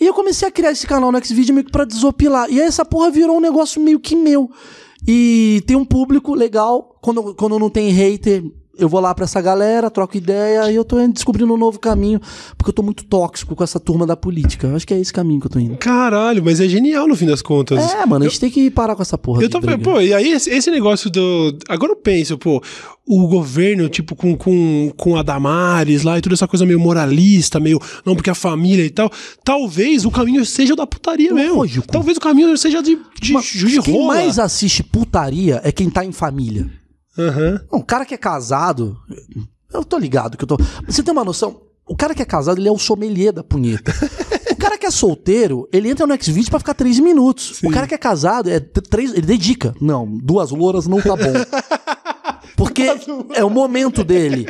[0.00, 2.50] E eu comecei a criar esse canal no Xvideo meio que pra desopilar.
[2.50, 4.50] E aí essa porra virou um negócio meio que meu.
[5.06, 6.98] E tem um público legal.
[7.02, 8.42] Quando, quando não tem hater,
[8.78, 12.20] eu vou lá pra essa galera, troco ideia e eu tô descobrindo um novo caminho.
[12.56, 14.66] Porque eu tô muito tóxico com essa turma da política.
[14.66, 15.76] Eu acho que é esse caminho que eu tô indo.
[15.76, 17.78] Caralho, mas é genial no fim das contas.
[17.92, 19.42] É, mano, a gente tem que parar com essa porra.
[19.42, 19.78] Eu tô briga.
[19.78, 21.56] pô, e aí esse, negócio do.
[21.68, 22.62] Agora eu penso, pô,
[23.06, 27.60] o governo, tipo, com, com, com a Damares lá e toda essa coisa meio moralista,
[27.60, 27.80] meio.
[28.04, 29.10] Não, porque a família e tal.
[29.44, 31.56] Talvez o caminho seja o da putaria mesmo.
[31.56, 31.86] Lógico.
[31.86, 34.14] Talvez o caminho seja de, de, Mas de quem rola.
[34.14, 36.83] mais assiste putaria é quem tá em família.
[37.70, 38.96] Não, o cara que é casado.
[39.72, 40.56] Eu tô ligado que eu tô.
[40.86, 41.60] Você tem uma noção?
[41.86, 43.92] O cara que é casado, ele é o sommelier da punheta.
[44.54, 47.60] O cara que é solteiro, ele entra no Xvideos pra ficar três minutos.
[47.62, 49.74] O cara que é casado, é três, ele dedica.
[49.78, 51.32] Não, duas louras não tá bom.
[52.56, 52.84] Porque
[53.34, 54.46] é o momento dele.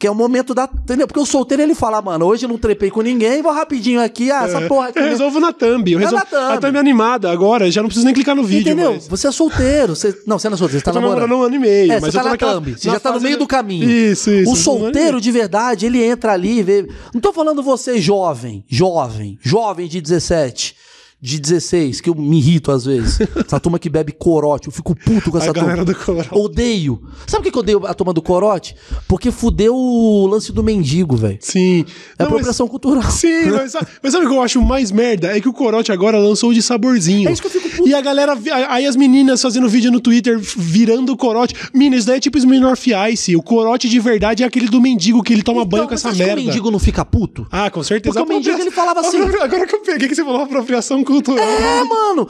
[0.00, 0.64] Que é o momento da.
[0.64, 1.06] Entendeu?
[1.06, 4.30] Porque o solteiro ele fala, mano, hoje eu não trepei com ninguém, vou rapidinho aqui,
[4.30, 4.98] ah, essa porra aqui.
[4.98, 5.92] Eu resolvo na thumb.
[5.92, 6.52] Eu É resolvo, na thumb.
[6.54, 8.62] A thumb é animada agora, já não preciso nem clicar no vídeo.
[8.72, 8.92] Entendeu?
[8.92, 9.06] mais.
[9.06, 9.94] Você é solteiro.
[9.94, 10.18] Você...
[10.26, 11.28] Não, você não é solteiro, você tá Eu tô namorando.
[11.28, 12.72] namorando um ano e meio, É, mas você tá na naquela- thumb.
[12.78, 13.90] Você na já tá no meio de- do caminho.
[13.90, 14.48] Isso, isso.
[14.48, 16.88] O um solteiro de verdade, ele entra ali e vê.
[17.12, 20.76] Não tô falando você jovem, jovem, jovem de 17,
[21.22, 23.18] de 16, que eu me irrito às vezes.
[23.46, 25.92] Essa turma que bebe corote, eu fico puto com essa A galera turma.
[25.92, 26.28] do corote.
[26.32, 27.02] Odeio.
[27.26, 28.74] Sabe por que eu odeio a turma do corote?
[29.06, 31.38] Porque fudeu o lance do mendigo, velho.
[31.40, 31.80] Sim.
[31.80, 31.86] É Não,
[32.18, 33.02] mas- apropriação cultural.
[33.10, 35.36] Sim, mas, sabe- mas sabe o que eu acho mais merda?
[35.36, 37.28] É que o Corote agora lançou o de saborzinho.
[37.28, 38.36] É isso que eu fico E a galera,
[38.68, 41.54] aí as meninas fazendo vídeo no Twitter, virando o corote.
[41.74, 43.36] Mina, isso daí é tipo Smirnoff Ice.
[43.36, 46.00] O corote de verdade é aquele do mendigo que ele toma banho com Então, mas
[46.00, 46.40] essa acha que merda.
[46.40, 47.46] o mendigo não fica puto?
[47.50, 48.12] Ah, com certeza.
[48.18, 51.02] Porque o mendigo, Apropria- ele falava assim- Agora que eu peguei que você falou apropriação
[51.10, 51.44] cultural.
[51.44, 52.28] É, mano.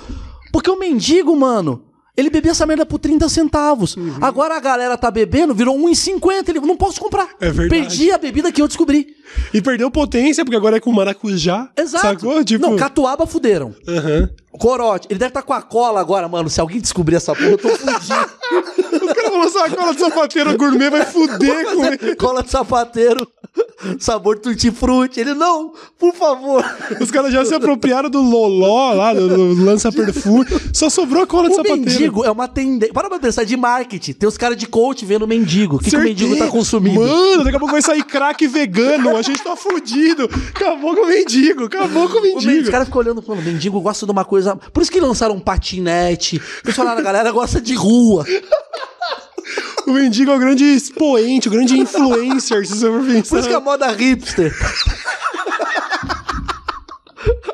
[0.53, 1.85] Porque o mendigo, mano,
[2.17, 3.97] ele bebia essa merda por 30 centavos.
[3.97, 4.17] Uhum.
[4.21, 6.49] Agora a galera tá bebendo, virou 1,50.
[6.49, 7.29] Ele não posso comprar.
[7.41, 7.69] É verdade.
[7.69, 9.07] Perdi a bebida que eu descobri.
[9.55, 11.71] E perdeu potência, porque agora é com maracujá.
[11.77, 12.07] Exato.
[12.07, 12.45] Sacou?
[12.45, 12.67] Tipo.
[12.67, 13.75] Não, catuaba fuderam.
[13.87, 14.29] Aham.
[14.53, 15.07] Corote.
[15.09, 16.51] Ele deve estar com a cola agora, mano.
[16.51, 18.31] Se alguém descobrir essa porra, eu tô fudido.
[19.45, 22.17] Lançar a cola de sapateiro gourmet, vai fuder com ele.
[22.17, 23.27] cola de sapateiro.
[23.99, 25.19] Sabor tutti-frutti.
[25.21, 26.65] Ele, não, por favor.
[27.01, 30.47] Os caras já se apropriaram do loló lá, do, do lança-perfume.
[30.73, 31.81] Só sobrou a cola de O sapateiro.
[31.91, 32.93] mendigo é uma tendência.
[32.95, 34.13] Para pra pensar de marketing.
[34.13, 35.77] Tem os caras de coach vendo mendigo.
[35.77, 37.01] O que, que o mendigo tá consumindo?
[37.01, 39.17] Mano, daqui a pouco vai sair crack vegano.
[39.17, 40.29] A gente tá fudido.
[40.55, 41.65] Acabou com o mendigo.
[41.65, 42.63] Acabou com o mendigo.
[42.63, 44.55] os caras ficam olhando, falando, mendigo gosta de uma coisa.
[44.57, 46.41] Por isso que lançaram um patinete.
[46.63, 48.25] Eles falaram, a galera gosta de rua.
[49.91, 53.29] O mendigo é o grande expoente, o grande influencer, se você for pensar.
[53.31, 54.55] Por isso que a moda hipster.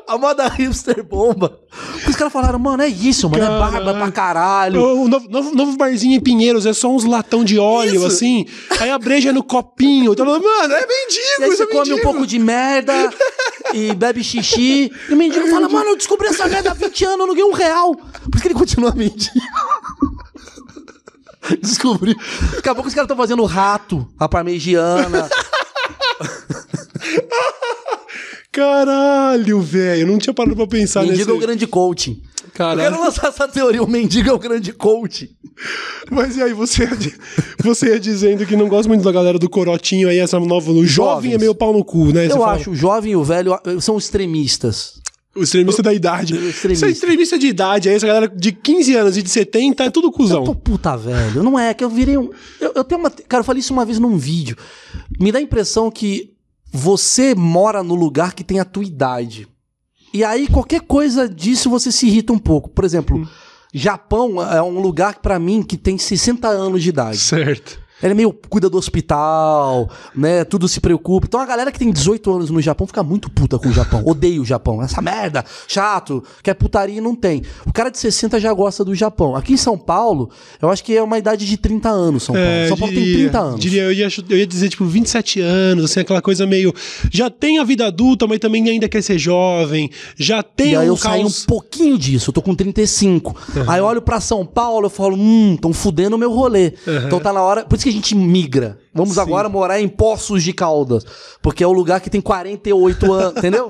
[0.06, 1.58] A moda hipster bomba.
[2.06, 3.42] Os caras falaram, mano, é isso, mano.
[3.42, 4.80] É barba pra caralho.
[4.80, 8.06] O novo, novo, novo barzinho em Pinheiros é só uns latão de óleo, Isso.
[8.06, 8.46] assim.
[8.78, 10.12] Aí a breja é no copinho.
[10.12, 12.02] Então, mano, é mendigo, E aí isso você é come um mendigo.
[12.02, 13.10] pouco de merda
[13.74, 14.92] e bebe xixi.
[15.08, 17.50] E o mendigo fala, mano, eu descobri essa merda há 20 anos, eu não ganhei
[17.50, 17.94] um real.
[17.96, 19.34] Por isso que ele continua mendigo.
[21.62, 22.16] Descobri.
[22.54, 25.28] Daqui a pouco os caras estão fazendo rato, a parmegiana.
[28.52, 30.02] Caralho, velho.
[30.02, 31.30] Eu não tinha parado pra pensar mendigo nesse...
[31.30, 32.22] é o grande coaching.
[32.44, 32.80] Eu Caralho.
[32.80, 35.28] quero lançar essa teoria, o mendigo é o grande coaching.
[36.10, 36.88] Mas e aí, você
[37.62, 40.70] você ia dizendo que não gosta muito da galera do corotinho aí, essa nova...
[40.70, 41.34] O jovem Jovens.
[41.34, 42.26] é meio pau no cu, né?
[42.26, 42.52] Você Eu fala.
[42.54, 44.94] acho, o jovem e o velho eh, são extremistas.
[45.36, 46.34] O extremista da idade.
[46.34, 46.86] extremista.
[46.86, 50.08] Esse extremista de idade, aí essa galera de 15 anos e de 70 é tudo
[50.08, 50.54] Eu tô cuzão.
[50.54, 51.42] puta velho.
[51.42, 52.30] Não é que eu virei um.
[52.60, 53.10] Eu, eu tenho uma.
[53.10, 54.56] Cara, eu falei isso uma vez num vídeo.
[55.20, 56.32] Me dá a impressão que
[56.72, 59.46] você mora no lugar que tem a tua idade.
[60.12, 62.70] E aí, qualquer coisa disso você se irrita um pouco.
[62.70, 63.28] Por exemplo,
[63.74, 67.18] Japão é um lugar pra mim que tem 60 anos de idade.
[67.18, 67.78] Certo.
[68.02, 70.44] Ele é meio cuida do hospital, né?
[70.44, 71.26] Tudo se preocupa.
[71.26, 74.02] Então a galera que tem 18 anos no Japão fica muito puta com o Japão.
[74.06, 74.82] Odeia o Japão.
[74.82, 77.42] Essa merda, chato, quer putaria e não tem.
[77.66, 79.34] O cara de 60 já gosta do Japão.
[79.34, 80.30] Aqui em São Paulo,
[80.60, 82.48] eu acho que é uma idade de 30 anos, São Paulo.
[82.48, 83.60] É, São Paulo tem diria- 30 anos.
[83.60, 86.74] Diria, eu ia, eu ia dizer, tipo, 27 anos, assim, aquela coisa meio.
[87.10, 89.90] Já tem a vida adulta, mas também ainda quer ser jovem.
[90.16, 91.44] Já tem E aí um eu saí um caos.
[91.46, 93.34] pouquinho disso, eu tô com 35.
[93.66, 96.74] Aí eu olho pra São Paulo, eu falo, hum, tão fudendo o meu rolê.
[97.06, 97.64] Então tá na hora.
[97.64, 98.78] Por isso que a gente migra.
[98.92, 101.04] Vamos agora morar em Poços de Caldas.
[101.40, 103.68] Porque é o lugar que tem 48 anos, entendeu?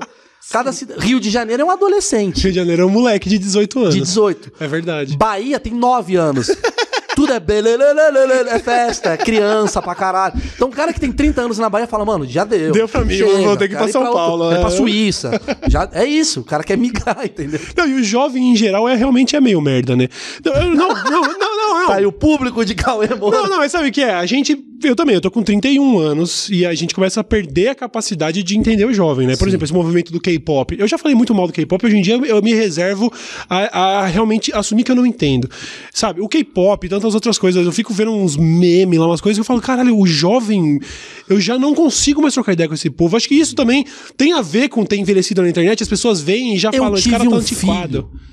[0.49, 3.37] Cada cida- Rio de Janeiro é um adolescente Rio de Janeiro é um moleque de
[3.37, 3.93] 18 anos.
[3.93, 4.53] de 18.
[4.59, 5.17] É verdade.
[5.17, 6.47] Bahia tem 9 anos.
[7.17, 10.35] Tudo é belelelelele, é festa, é criança pra caralho.
[10.55, 12.71] Então o cara que tem 30 anos na Bahia fala, mano, já deu.
[12.71, 14.71] Deu pra mim, eu vou ter que ir pra São outro- Paulo, quero ir pra
[14.71, 14.77] é.
[14.77, 15.41] Suíça.
[15.67, 17.59] Já, é isso, o cara quer migrar, entendeu?
[17.75, 20.07] Não, e o jovem em geral é realmente é meio merda, né?
[20.45, 21.79] Não, não, não, não, não.
[21.79, 21.87] não.
[21.87, 23.37] Tá aí o público de Cauê Moura.
[23.41, 24.13] Não, não, mas sabe o que é?
[24.13, 24.55] A gente.
[24.83, 28.43] Eu também, eu tô com 31 anos e a gente começa a perder a capacidade
[28.43, 29.35] de entender o jovem, né?
[29.35, 30.75] Por exemplo, esse movimento do K-pop.
[30.77, 33.11] Eu já falei muito mal do K-pop, hoje em dia eu, me reservo
[33.49, 35.49] a, a realmente assumir que eu não entendo.
[35.91, 39.37] Sabe, o K-pop e tantas outras coisas, eu fico vendo uns memes lá, umas coisas
[39.37, 40.79] que eu falo, caralho, o jovem,
[41.27, 43.17] eu já não consigo mais trocar ideia com esse povo.
[43.17, 43.83] Acho que isso também
[44.15, 46.97] tem a ver com ter envelhecido na internet, as pessoas veem e já Eu falam,
[46.97, 48.09] esse cara tá um antiquado.
[48.09, 48.27] filho.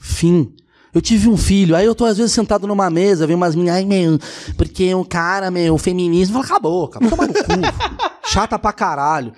[0.00, 0.48] Fim.
[0.94, 3.76] Eu tive um filho, aí eu tô às vezes sentado numa mesa, vem umas meninas,
[3.76, 4.18] ai meu,
[4.56, 7.40] porque o cara, meu, feminismo, fala, acabou, acabou, toma no cu.
[8.28, 9.32] Chata pra caralho.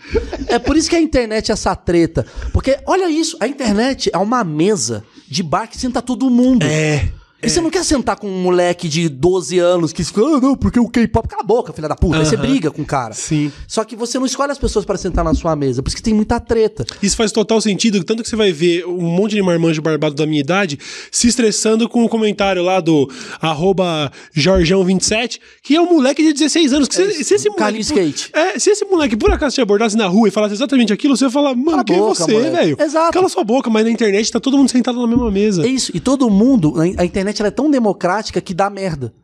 [0.49, 2.27] É por isso que a internet é essa treta.
[2.53, 6.67] Porque, olha isso, a internet é uma mesa de bar que senta todo mundo.
[6.67, 7.09] É.
[7.43, 10.55] E você não quer sentar com um moleque de 12 anos que fica, ah, não,
[10.57, 11.27] porque o K-pop.
[11.29, 12.19] Cala a boca, filha da puta.
[12.19, 12.43] Aí você Aham.
[12.47, 13.15] briga com o cara.
[13.15, 13.51] Sim.
[13.67, 16.03] Só que você não escolhe as pessoas pra sentar na sua mesa, por isso que
[16.03, 16.85] tem muita treta.
[17.03, 20.27] Isso faz total sentido, tanto que você vai ver um monte de marmanjo barbado da
[20.27, 20.79] minha idade
[21.11, 23.09] se estressando com o comentário lá do
[23.41, 26.89] arroba Jorjão27, que é um moleque de 16 anos.
[26.89, 27.59] Que se, se esse moleque.
[27.65, 28.31] Carlinhos por- Skate.
[28.33, 31.25] É, se esse moleque por acaso te abordasse na rua e falasse exatamente aquilo, você
[31.25, 32.57] ia falar, mano, Cala a quem boca, é você, moleque.
[32.57, 32.77] velho?
[32.81, 33.13] Exato.
[33.13, 35.65] Cala sua boca, mas na internet tá todo mundo sentado na mesma mesa.
[35.65, 35.91] É isso.
[35.95, 39.15] E todo mundo, a a internet ela é tão democrática que dá merda.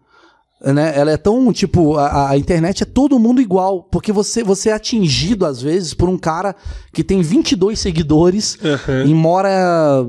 [0.64, 0.92] Né?
[0.96, 3.82] Ela é tão, tipo, a, a internet é todo mundo igual.
[3.82, 6.54] Porque você, você é atingido, às vezes, por um cara
[6.92, 9.04] que tem 22 seguidores Aham.
[9.04, 9.50] e mora,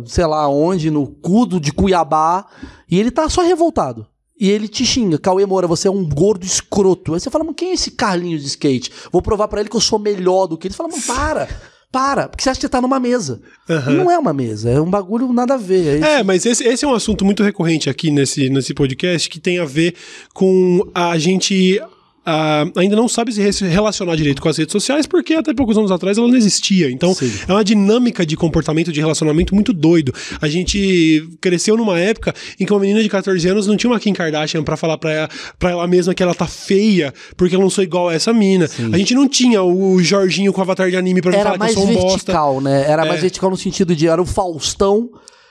[0.06, 2.46] sei lá onde, no cudo de Cuiabá,
[2.90, 4.08] e ele tá só revoltado.
[4.40, 7.14] E ele te xinga, Cauê Moura, você é um gordo escroto.
[7.14, 8.92] Aí você fala, mas quem é esse Carlinhos de skate?
[9.12, 10.74] Vou provar pra ele que eu sou melhor do que ele.
[10.74, 11.50] Você fala, mano, para!
[11.92, 13.42] Para, porque você acha que você tá numa mesa.
[13.70, 13.94] Uhum.
[13.94, 16.04] Não é uma mesa, é um bagulho nada a ver.
[16.04, 19.40] É, é mas esse, esse, é um assunto muito recorrente aqui nesse, nesse podcast que
[19.40, 19.96] tem a ver
[20.34, 21.82] com a gente
[22.28, 25.90] Uh, ainda não sabe se relacionar direito com as redes sociais, porque até poucos anos
[25.92, 26.92] atrás ela não existia.
[26.92, 27.32] Então, Sim.
[27.48, 30.14] é uma dinâmica de comportamento, de relacionamento muito doido.
[30.42, 33.98] A gente cresceu numa época em que uma menina de 14 anos não tinha uma
[33.98, 37.62] Kim Kardashian para falar pra ela, pra ela mesma que ela tá feia, porque eu
[37.62, 38.68] não sou igual a essa mina.
[38.68, 38.94] Sim.
[38.94, 41.74] A gente não tinha o Jorginho com avatar de anime pra era falar que eu
[41.76, 42.02] sou um bosta.
[42.02, 42.92] Era mais vertical, né?
[42.92, 43.08] Era é.
[43.08, 45.10] mais vertical no sentido de era o Faustão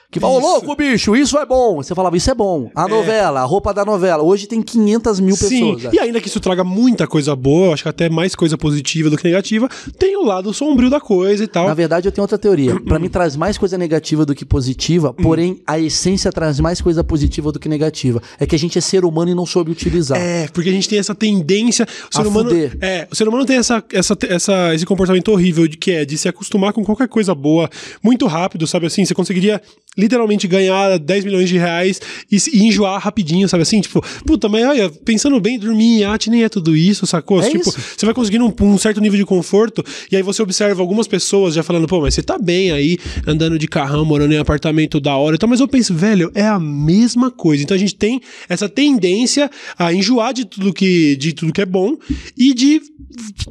[0.09, 1.77] que fala, ô louco, bicho, isso é bom.
[1.77, 2.71] Você falava, isso é bom.
[2.73, 2.87] A é.
[2.87, 4.23] novela, a roupa da novela.
[4.23, 5.75] Hoje tem 500 mil Sim.
[5.75, 5.93] pessoas.
[5.93, 9.17] E ainda que isso traga muita coisa boa, acho que até mais coisa positiva do
[9.17, 9.67] que negativa,
[9.99, 11.67] tem o lado sombrio da coisa e tal.
[11.67, 12.79] Na verdade, eu tenho outra teoria.
[12.87, 17.03] para mim, traz mais coisa negativa do que positiva, porém, a essência traz mais coisa
[17.03, 18.21] positiva do que negativa.
[18.39, 20.17] É que a gente é ser humano e não soube utilizar.
[20.17, 21.85] É, porque a gente tem essa tendência.
[22.09, 22.49] O ser a humano.
[22.49, 22.77] Fuder.
[22.79, 26.17] É, o ser humano tem essa, essa, essa, esse comportamento horrível de que é de
[26.17, 27.69] se acostumar com qualquer coisa boa
[28.01, 29.03] muito rápido, sabe assim?
[29.03, 29.61] Você conseguiria
[29.97, 31.99] literalmente ganhar 10 milhões de reais
[32.31, 33.81] e, e, enjoar rapidinho, sabe assim?
[33.81, 37.41] Tipo, puta, mas olha, pensando bem, dormir em iate nem é tudo isso, sacou?
[37.41, 37.79] É tipo, isso.
[37.97, 41.55] você vai conseguindo um, um, certo nível de conforto e aí você observa algumas pessoas
[41.55, 45.15] já falando, pô, mas você tá bem aí, andando de carrão, morando em apartamento da
[45.15, 47.63] hora e tal, mas eu penso, velho, é a mesma coisa.
[47.63, 51.65] Então a gente tem essa tendência a enjoar de tudo que, de tudo que é
[51.65, 51.97] bom
[52.37, 52.81] e de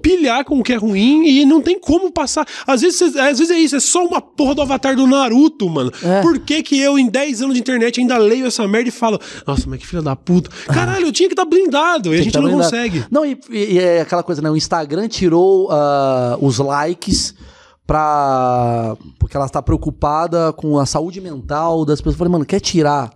[0.03, 2.47] pilhar com o que é ruim e não tem como passar.
[2.67, 5.91] Às vezes, às vezes é isso, é só uma porra do avatar do Naruto, mano.
[6.03, 6.21] É.
[6.21, 9.19] Por que que eu, em 10 anos de internet, ainda leio essa merda e falo,
[9.47, 10.51] nossa, mas que filha da puta.
[10.67, 12.71] Caralho, eu tinha que estar tá blindado e a gente tá não blindado.
[12.71, 13.05] consegue.
[13.11, 14.51] Não, e, e, é aquela coisa, né?
[14.51, 17.35] O Instagram tirou uh, os likes
[17.87, 18.97] pra...
[19.19, 22.15] porque ela está preocupada com a saúde mental das pessoas.
[22.15, 23.11] Eu falei, mano, quer tirar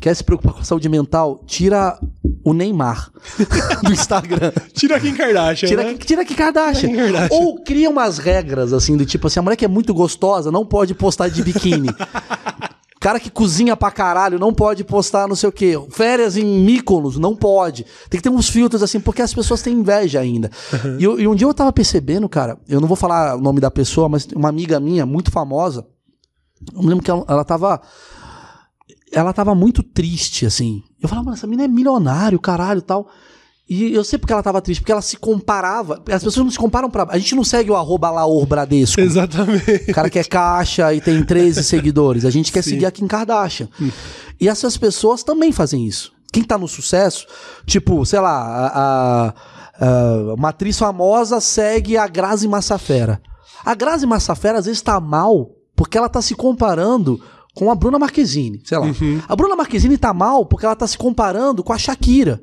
[0.00, 1.98] quer se preocupar com a saúde mental, tira
[2.44, 3.10] o Neymar
[3.82, 4.52] do Instagram.
[4.72, 5.68] tira Kim Kardashian.
[5.68, 5.94] Tira, né?
[5.94, 6.88] tira Kim Kardashian.
[6.88, 7.38] Kim Kardashian.
[7.38, 10.66] Ou cria umas regras, assim, do tipo assim: a mulher que é muito gostosa não
[10.66, 11.88] pode postar de biquíni.
[13.02, 15.80] cara que cozinha pra caralho não pode postar não sei o quê.
[15.90, 17.84] Férias em Mykonos, não pode.
[18.08, 20.50] Tem que ter uns filtros assim, porque as pessoas têm inveja ainda.
[20.72, 20.98] Uhum.
[20.98, 23.72] E, e, um dia eu tava percebendo, cara, eu não vou falar o nome da
[23.72, 25.84] pessoa, mas uma amiga minha, muito famosa,
[26.72, 27.80] eu me lembro que ela, ela tava
[29.12, 30.82] ela tava muito triste, assim.
[31.00, 33.08] Eu falava, mano, essa menina é milionário, caralho tal.
[33.68, 36.02] E eu sei porque ela tava triste, porque ela se comparava.
[36.10, 37.06] As pessoas não se comparam pra.
[37.08, 39.00] A gente não segue o arroba Laor Bradesco.
[39.00, 39.90] Exatamente.
[39.90, 42.24] O cara que é caixa e tem 13 seguidores.
[42.24, 42.70] A gente quer Sim.
[42.70, 43.68] seguir a Kim Kardashian.
[43.80, 43.90] Hum.
[44.40, 46.12] E essas pessoas também fazem isso.
[46.32, 47.26] Quem tá no sucesso,
[47.66, 49.34] tipo, sei lá, a, a,
[49.80, 53.22] a uma atriz famosa segue a Grazi Massafera.
[53.64, 57.20] A Grazi Massafera às vezes tá mal porque ela tá se comparando
[57.54, 58.86] com a Bruna Marquezine, sei lá.
[58.86, 59.20] Uhum.
[59.28, 62.42] A Bruna Marquezine tá mal porque ela tá se comparando com a Shakira.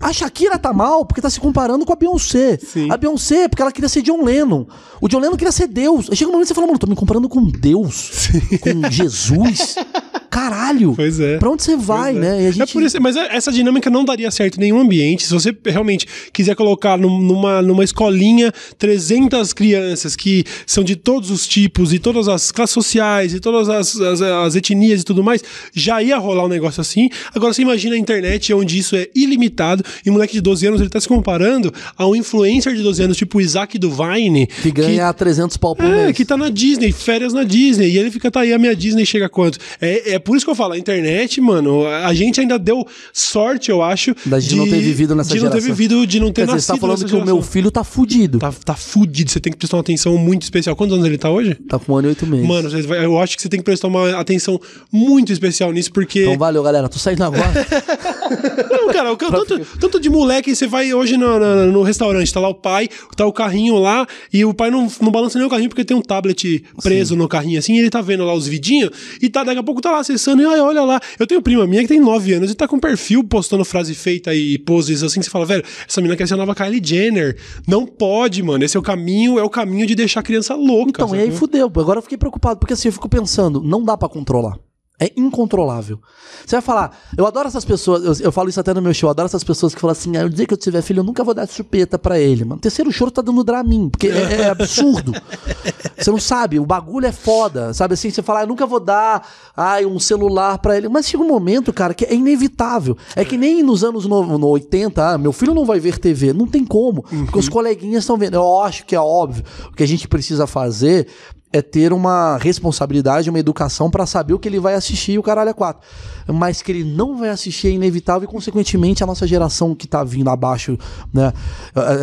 [0.00, 2.56] A Shakira tá mal porque tá se comparando com a Beyoncé.
[2.58, 2.90] Sim.
[2.90, 4.64] A Beyoncé é porque ela queria ser John Lennon.
[5.00, 6.08] O John Lennon queria ser Deus.
[6.08, 7.94] Aí chega um momento que você fala, mano, tô me comparando com Deus.
[7.94, 8.58] Sim.
[8.58, 9.74] Com Jesus.
[10.38, 10.94] Caralho.
[10.94, 11.36] Pois é.
[11.36, 12.18] Pra onde você vai, é.
[12.18, 12.46] né?
[12.46, 12.62] É gente...
[12.62, 15.26] É por isso, mas é, essa dinâmica não daria certo em nenhum ambiente.
[15.26, 21.44] Se você realmente quiser colocar numa, numa escolinha 300 crianças que são de todos os
[21.44, 25.42] tipos e todas as classes sociais e todas as, as, as etnias e tudo mais,
[25.74, 27.08] já ia rolar um negócio assim.
[27.34, 30.80] Agora você imagina a internet onde isso é ilimitado e um moleque de 12 anos
[30.80, 34.46] ele tá se comparando a um influencer de 12 anos, tipo o Isaac do Vine.
[34.46, 36.16] Que ganha que, 300 pau por é, mês.
[36.16, 37.90] que tá na Disney, férias na Disney.
[37.90, 39.58] E ele fica, tá aí, a minha Disney chega quanto?
[39.80, 43.70] É, é por isso que eu falo, a internet, mano, a gente ainda deu sorte,
[43.70, 44.14] eu acho.
[44.26, 45.58] Da de, de não ter vivido nessa de geração.
[45.58, 47.22] De não ter vivido, de não ter Quer nascido dizer, você tá falando que geração.
[47.22, 48.38] o meu filho tá fudido.
[48.38, 50.76] Tá, tá fudido, você tem que prestar uma atenção muito especial.
[50.76, 51.54] Quantos anos ele tá hoje?
[51.66, 52.46] Tá com um ano e oito meses.
[52.46, 54.60] Mano, eu acho que você tem que prestar uma atenção
[54.92, 56.20] muito especial nisso, porque...
[56.20, 57.48] Então valeu, galera, tô saindo agora.
[58.70, 62.48] não, cara, tanto, tanto de moleque, você vai hoje no, no, no, restaurante, tá lá
[62.48, 62.86] o pai,
[63.16, 65.96] tá o carrinho lá, e o pai não, não balança nem o carrinho porque tem
[65.96, 67.18] um tablet preso Sim.
[67.18, 68.90] no carrinho assim, e ele tá vendo lá os vidinhos,
[69.22, 71.00] e tá, daqui a pouco tá lá acessando, e olha lá.
[71.18, 74.34] Eu tenho prima minha que tem 9 anos e tá com perfil postando frase feita
[74.34, 77.36] e poses assim, que você fala, velho, essa menina quer ser a nova Kylie Jenner.
[77.66, 78.64] Não pode, mano.
[78.64, 80.90] Esse é o caminho, é o caminho de deixar a criança louca.
[80.90, 81.20] Então, sabe?
[81.20, 81.66] e aí fudeu.
[81.66, 84.58] Agora eu fiquei preocupado, porque assim, eu fico pensando, não dá para controlar.
[85.00, 86.00] É incontrolável.
[86.44, 89.06] Você vai falar, eu adoro essas pessoas, eu, eu, falo isso até no meu show,
[89.06, 91.04] eu adoro essas pessoas que falam assim, ah, o dia que eu tiver filho, eu
[91.04, 92.44] nunca vou dar chupeta para ele.
[92.44, 95.12] Mano, terceiro choro tá dando Dramin, porque é, é absurdo.
[95.96, 98.10] você não sabe, o bagulho é foda, sabe assim?
[98.10, 100.88] Você fala, ah, eu nunca vou dar ai, um celular para ele.
[100.88, 102.96] Mas chega um momento, cara, que é inevitável.
[103.14, 106.32] É que nem nos anos no, no 80, ah, meu filho não vai ver TV.
[106.32, 107.24] Não tem como, uhum.
[107.24, 108.34] porque os coleguinhas estão vendo.
[108.34, 109.44] Eu acho que é óbvio.
[109.70, 111.06] O que a gente precisa fazer
[111.52, 115.50] é ter uma responsabilidade, uma educação para saber o que ele vai assistir o caralho
[115.50, 115.86] é quatro.
[116.26, 120.04] Mas que ele não vai assistir é inevitável e, consequentemente, a nossa geração que tá
[120.04, 120.78] vindo abaixo,
[121.12, 121.32] né?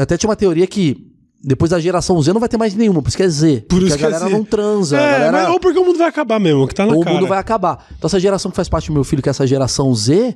[0.02, 1.12] Até tinha uma teoria que
[1.44, 3.66] Depois da geração Z não vai ter mais nenhuma, por isso que é Z.
[3.70, 4.36] Por porque isso a que é galera Z.
[4.36, 4.98] não transa.
[4.98, 5.32] É, galera...
[5.32, 7.16] mas, ou porque o mundo vai acabar mesmo, que tá na ou o cara.
[7.16, 7.86] mundo vai acabar.
[7.96, 10.36] Então, essa geração que faz parte do meu filho, que é essa geração Z,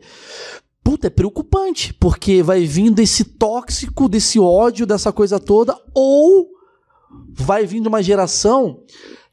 [0.83, 6.58] puta, é preocupante, porque vai vindo esse tóxico, desse ódio, dessa coisa toda, ou
[7.33, 8.79] vai vindo uma geração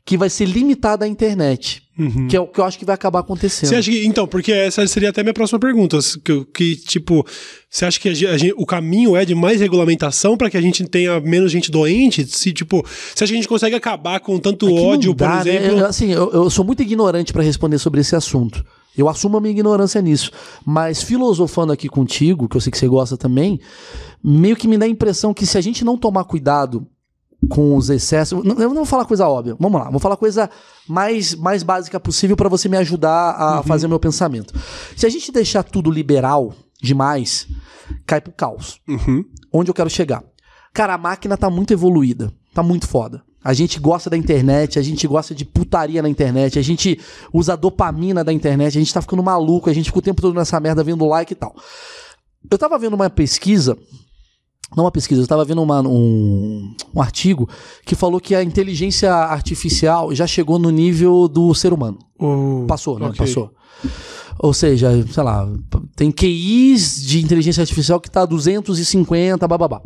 [0.05, 1.83] que vai ser limitada à internet,
[2.29, 3.69] que é o que eu acho que vai acabar acontecendo.
[3.71, 7.27] Você acha que, então, porque essa seria até minha próxima pergunta, que, que tipo,
[7.69, 10.61] você acha que a a gente- o caminho é de mais regulamentação para que a
[10.61, 12.25] gente tenha menos gente doente?
[12.25, 15.45] Se, tipo, você acha que a gente consegue acabar com tanto É ódio, dá, por
[15.45, 15.57] né?
[15.57, 15.79] exemplo?
[15.81, 18.65] Eu, assim, eu, eu sou muito ignorante para responder sobre esse assunto.
[18.97, 20.31] Eu assumo a minha ignorância nisso.
[20.65, 23.59] Mas filosofando aqui contigo, que eu sei que você gosta também,
[24.23, 26.87] meio que me dá a impressão que se a gente não tomar cuidado
[27.49, 28.43] com os excessos.
[28.45, 29.57] não- Eu não vou falar coisa óbvia.
[29.59, 30.49] Vamos lá, vou falar coisa
[30.89, 34.55] mais, mais básica possível para você me ajudar a fazer o meu pensamento.
[34.97, 37.47] Se a gente deixar tudo liberal demais,
[38.07, 39.25] cai pro caos Uhum.
[39.53, 40.23] onde eu quero chegar.
[40.73, 43.23] Cara, a máquina tá muito evoluída, tá muito foda.
[43.43, 47.01] A gente gosta da internet, a gente gosta de putaria na internet, a gente
[47.33, 50.21] usa a dopamina da internet, a gente tá ficando maluco, a gente fica o tempo
[50.21, 51.55] todo nessa merda vendo like e tal.
[52.51, 53.77] Eu tava vendo uma pesquisa,
[54.75, 57.49] não uma pesquisa, eu tava vendo uma- um, um artigo
[57.85, 61.99] que falou que a inteligência artificial já chegou no nível do ser humano.
[62.67, 63.07] Passou, né?
[63.07, 63.19] Ok.
[63.19, 63.51] Passou.
[64.39, 65.49] Ou seja, sei lá,
[65.95, 69.81] tem QIs de inteligência artificial que tá 250, bababá.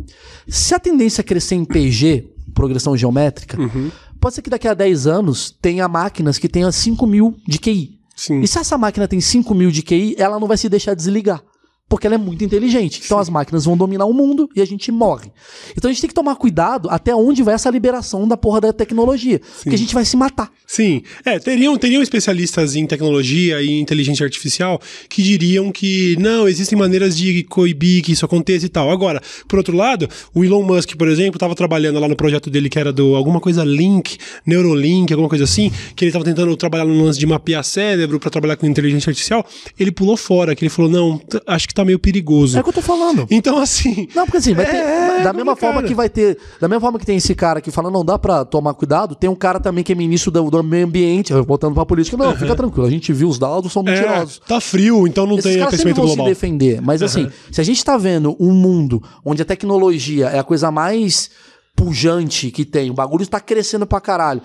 [0.48, 3.90] Se a tendência é crescer em PG, progressão geométrica, Uhum.
[4.20, 7.98] pode ser que daqui a 10 anos tenha máquinas que tenham 5 mil de QI.
[8.16, 8.40] Sim.
[8.40, 11.42] E se essa máquina tem 5 mil de QI, ela não vai se deixar desligar.
[11.90, 13.02] Porque ela é muito inteligente.
[13.04, 15.30] Então as máquinas vão dominar o mundo e a gente morre.
[15.76, 18.72] Então a gente tem que tomar cuidado até onde vai essa liberação da porra da
[18.72, 19.40] tecnologia.
[19.62, 20.50] Porque a gente vai se matar.
[20.66, 21.02] Sim.
[21.24, 27.16] É, teriam, teriam especialistas em tecnologia e inteligência artificial que diriam que não, existem maneiras
[27.16, 28.88] de coibir que isso aconteça e tal.
[28.88, 32.68] Agora, por outro lado, o Elon Musk, por exemplo, estava trabalhando lá no projeto dele
[32.68, 36.84] que era do alguma coisa Link, Neurolink, alguma coisa assim, que ele estava tentando trabalhar
[36.84, 39.44] no lance de mapear cérebro para trabalhar com inteligência artificial.
[39.78, 42.56] Ele pulou fora, que ele falou: não, acho que tá meio perigoso.
[42.56, 43.26] É o que eu tô falando.
[43.30, 44.08] Então, assim.
[44.14, 46.98] Não, porque assim, vai ter, É, da mesma forma que vai ter, da mesma forma
[46.98, 49.82] que tem esse cara que fala não dá pra tomar cuidado, tem um cara também
[49.84, 53.12] que é ministro do, do meio ambiente, voltando pra política, não, fica tranquilo, a gente
[53.12, 54.40] viu os dados, são É, mentirosos.
[54.46, 56.26] tá frio, então não Esses tem aquecimento global.
[56.26, 60.38] se defender, mas assim, se a gente tá vendo um mundo onde a tecnologia é
[60.38, 61.30] a coisa mais
[61.76, 64.42] pujante que tem, o bagulho está crescendo pra caralho,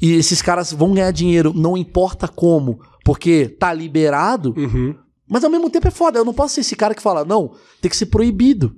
[0.00, 4.94] e esses caras vão ganhar dinheiro, não importa como, porque tá liberado, Uhum.
[5.28, 6.18] Mas ao mesmo tempo é foda.
[6.18, 8.74] Eu não posso ser esse cara que fala, não, tem que ser proibido.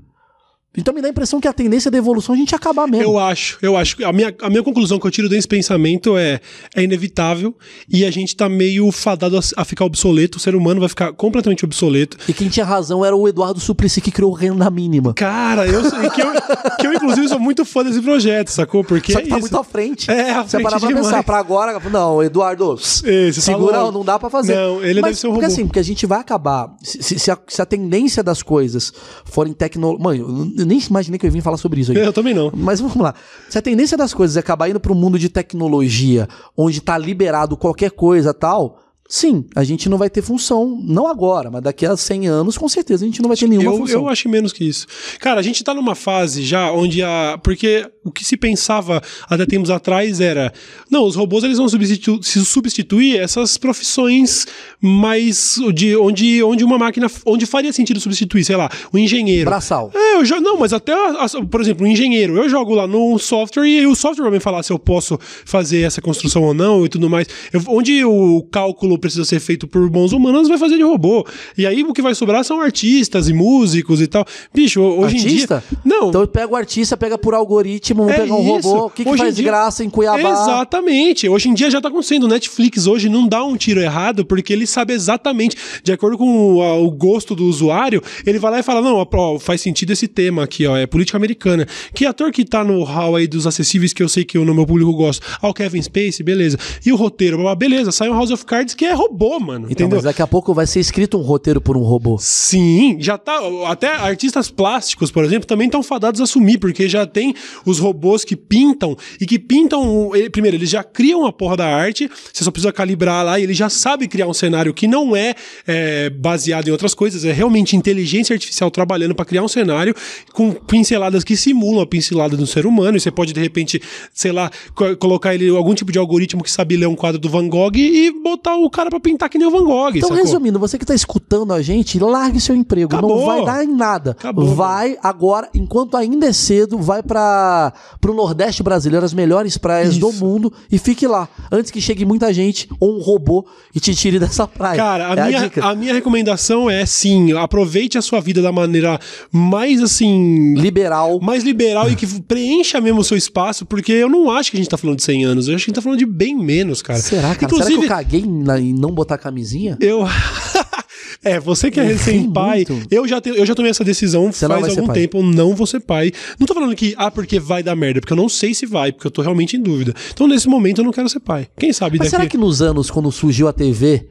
[0.76, 3.02] Então me dá a impressão que a tendência da evolução é a gente acabar mesmo.
[3.04, 4.04] Eu acho, eu acho.
[4.04, 6.40] A minha, a minha conclusão que eu tiro desse pensamento é
[6.76, 7.54] é inevitável
[7.88, 10.38] e a gente tá meio fadado a, a ficar obsoleto.
[10.38, 12.16] O ser humano vai ficar completamente obsoleto.
[12.28, 15.12] E quem tinha razão era o Eduardo Suplicy que criou renda mínima.
[15.14, 16.32] Cara, eu, que, eu,
[16.78, 18.84] que eu, inclusive, sou muito fã desse projeto, sacou?
[18.84, 19.42] Porque Só é que tá isso.
[19.42, 20.08] muito à frente.
[20.08, 21.06] É, à Você frente parar pra demais.
[21.06, 23.98] pensar, pra agora, não, Eduardo, você tá segura, louco.
[23.98, 24.54] não dá pra fazer.
[24.54, 25.52] Não, ele Mas, deve ser um porque robô.
[25.54, 28.92] assim, porque a gente vai acabar, se, se- se a, se a tendência das coisas
[29.24, 30.24] forem tecnologia...
[30.64, 32.00] Nem imaginei que eu ia vir falar sobre isso aqui.
[32.00, 32.50] Eu também não.
[32.54, 33.14] Mas vamos lá.
[33.48, 36.96] Se a tendência das coisas é acabar indo para um mundo de tecnologia, onde tá
[36.96, 38.78] liberado qualquer coisa tal,
[39.12, 40.80] sim, a gente não vai ter função.
[40.82, 43.72] Não agora, mas daqui a 100 anos, com certeza, a gente não vai ter nenhuma
[43.72, 44.00] Eu, função.
[44.02, 44.86] eu acho menos que isso.
[45.18, 47.38] Cara, a gente tá numa fase já onde a.
[47.42, 50.52] Porque o que se pensava até tempos atrás era.
[50.88, 54.46] Não, os robôs eles vão substitu se substituir essas profissões
[54.80, 55.56] mais.
[55.74, 57.08] De, onde, onde uma máquina.
[57.26, 59.50] Onde faria sentido substituir, sei lá, o engenheiro.
[59.50, 59.90] Braçal.
[59.94, 62.86] É, eu já, não, mas até, a- a- por exemplo, um engenheiro, eu jogo lá
[62.86, 66.54] no software e o software vai me falar se eu posso fazer essa construção ou
[66.54, 67.26] não e tudo mais.
[67.52, 71.26] Eu- onde o cálculo precisa ser feito por bons humanos, vai fazer de robô.
[71.58, 74.24] E aí o que vai sobrar são artistas e músicos e tal.
[74.54, 75.64] Bicho, hoje Artista?
[75.72, 75.82] em dia.
[75.84, 76.08] Não.
[76.10, 78.68] Então pega o artista, pega por algoritmo, vamos É pegar um isso.
[78.68, 78.86] robô.
[78.86, 80.18] O que, que faz dia- graça em Cuiabá?
[80.30, 81.28] Exatamente.
[81.28, 82.24] Hoje em dia já tá acontecendo.
[82.24, 86.56] O Netflix hoje não dá um tiro errado porque ele sabe exatamente, de acordo com
[86.56, 89.92] o, a- o gosto do usuário, ele vai lá e fala: não, ó, faz sentido
[89.92, 91.66] esse tema aqui, ó, é política americana.
[91.94, 94.54] Que ator que tá no hall aí dos acessíveis que eu sei que eu no
[94.54, 95.24] meu público gosto?
[95.40, 96.58] Ah, o Kevin Spacey, beleza.
[96.84, 97.40] E o roteiro?
[97.56, 99.66] Beleza, sai um House of Cards que é robô, mano.
[99.70, 99.96] Então, entendeu?
[99.96, 102.16] mas daqui a pouco vai ser escrito um roteiro por um robô.
[102.18, 103.38] Sim, já tá.
[103.66, 108.24] Até artistas plásticos, por exemplo, também estão fadados a assumir, porque já tem os robôs
[108.24, 110.10] que pintam e que pintam.
[110.32, 113.54] Primeiro, eles já criam a porra da arte, você só precisa calibrar lá e ele
[113.54, 115.34] já sabe criar um cenário que não é,
[115.66, 119.94] é, baseado em outras coisas, é realmente inteligência artificial trabalhando para criar um cenário
[120.32, 122.96] com pinceladas que simulam a pincelada do ser humano.
[122.96, 123.80] E você pode, de repente,
[124.12, 127.28] sei lá, co- colocar ele algum tipo de algoritmo que sabe ler um quadro do
[127.28, 129.90] Van Gogh e botar o cara pra pintar que nem o Van Gogh.
[129.96, 130.16] Então, sacou?
[130.24, 132.92] resumindo, você que tá escutando a gente, largue seu emprego.
[132.94, 133.18] Acabou.
[133.18, 134.12] Não vai dar em nada.
[134.12, 139.98] Acabou, vai agora, enquanto ainda é cedo, vai para pro Nordeste brasileiro, as melhores praias
[139.98, 140.24] do Isso.
[140.24, 141.28] mundo, e fique lá.
[141.52, 144.76] Antes que chegue muita gente ou um robô e te tire dessa praia.
[144.76, 145.64] Cara, a, É minha, dica.
[145.66, 148.98] a minha recomendação é sim, aproveite a sua vida da maneira
[149.30, 150.54] mais assim.
[150.54, 151.20] Liberal.
[151.20, 154.60] Mais liberal e que preencha mesmo o seu espaço, porque eu não acho que a
[154.60, 156.36] gente tá falando de 100 anos, eu acho que a gente tá falando de bem
[156.36, 156.98] menos, cara.
[156.98, 157.44] Será, cara?
[157.44, 159.76] Inclusive, Será que eu caguei na- não botar camisinha?
[159.80, 160.04] eu.
[161.22, 164.92] é, você que é recém-pai, eu já, eu já tomei essa decisão Você faz algum
[164.92, 166.12] tempo, eu não vou ser pai.
[166.38, 168.92] Não tô falando que, ah, porque vai dar merda, porque eu não sei se vai,
[168.92, 169.94] porque eu tô realmente em dúvida.
[170.12, 171.48] Então, nesse momento, eu não quero ser pai.
[171.58, 172.10] Quem sabe Mas daqui.
[172.10, 174.08] será que nos anos, quando surgiu a TV,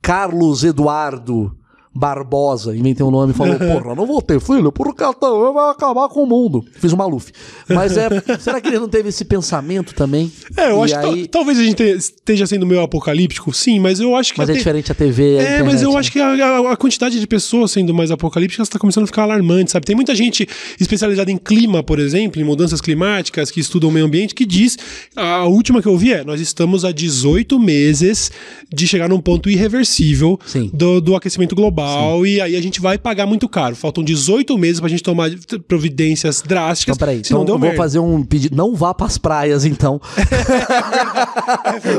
[0.00, 1.56] Carlos Eduardo
[1.94, 5.70] Barbosa, inventei um nome e falou: Porra, não vou ter filho, porque a TV vai
[5.70, 6.64] acabar com o mundo.
[6.74, 7.30] Fiz o Maluf.
[7.68, 8.08] Mas é.
[8.40, 10.32] será que ele não teve esse pensamento também?
[10.56, 13.52] É, eu E acho que aí- tal- talvez a gente te- esteja sendo meio apocalíptico,
[13.52, 14.38] sim, mas eu acho que.
[14.38, 15.38] Mas é até- diferente a TV.
[15.38, 18.10] a É, mas eu internet, acho que a, a- a quantidade de pessoas sendo mais
[18.10, 19.84] apocalípticas está começando a ficar alarmante, sabe?
[19.86, 20.48] Tem muita gente
[20.80, 24.78] especializada em clima, por exemplo, em mudanças climáticas, que estudam o meio ambiente, que diz.
[25.14, 28.30] A última que eu vi é: nós estamos há 18 meses
[28.72, 30.38] de chegar num ponto irreversível
[30.72, 31.81] do, do aquecimento global,
[32.24, 33.76] e aí a gente vai pagar muito caro.
[33.76, 35.30] Faltam 18 meses pra gente tomar
[35.66, 36.96] providências drásticas.
[36.96, 37.20] Então, peraí.
[37.20, 37.76] Então, eu vou merda.
[37.76, 38.56] fazer um pedido.
[38.56, 40.00] Não vá pras praias, então.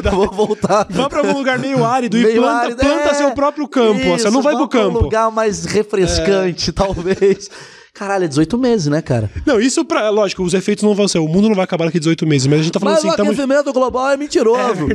[0.12, 0.88] vou voltar.
[0.90, 3.14] Vá pra algum lugar meio árido e Meio planta, árido, planta é.
[3.14, 4.00] seu próprio campo.
[4.00, 5.00] Isso, você não vai pro campo.
[5.00, 7.50] um lugar mais refrescante, talvez.
[7.94, 9.30] Caralho, é 18 meses, né, cara?
[9.46, 10.10] Não, isso pra.
[10.10, 11.20] Lógico, os efeitos não vão ser.
[11.20, 13.14] O mundo não vai acabar daqui 18 meses, mas a gente tá falando Mas assim,
[13.14, 13.30] o tamo.
[13.32, 14.88] aquecimento global é mentiroso.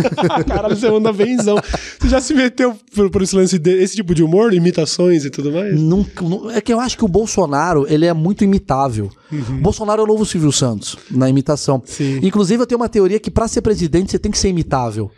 [0.48, 1.56] Caralho, você anda benzão.
[2.00, 5.52] Você já se meteu por, por esse lance desse tipo de humor, imitações e tudo
[5.52, 5.78] mais?
[5.78, 9.10] Nunca- nu- é que eu acho que o Bolsonaro, ele é muito imitável.
[9.30, 11.82] O Bolsonaro é o novo Silvio Santos, na imitação.
[11.84, 12.20] Sim.
[12.22, 15.10] Inclusive, eu tenho uma teoria que pra ser presidente você tem que ser imitável.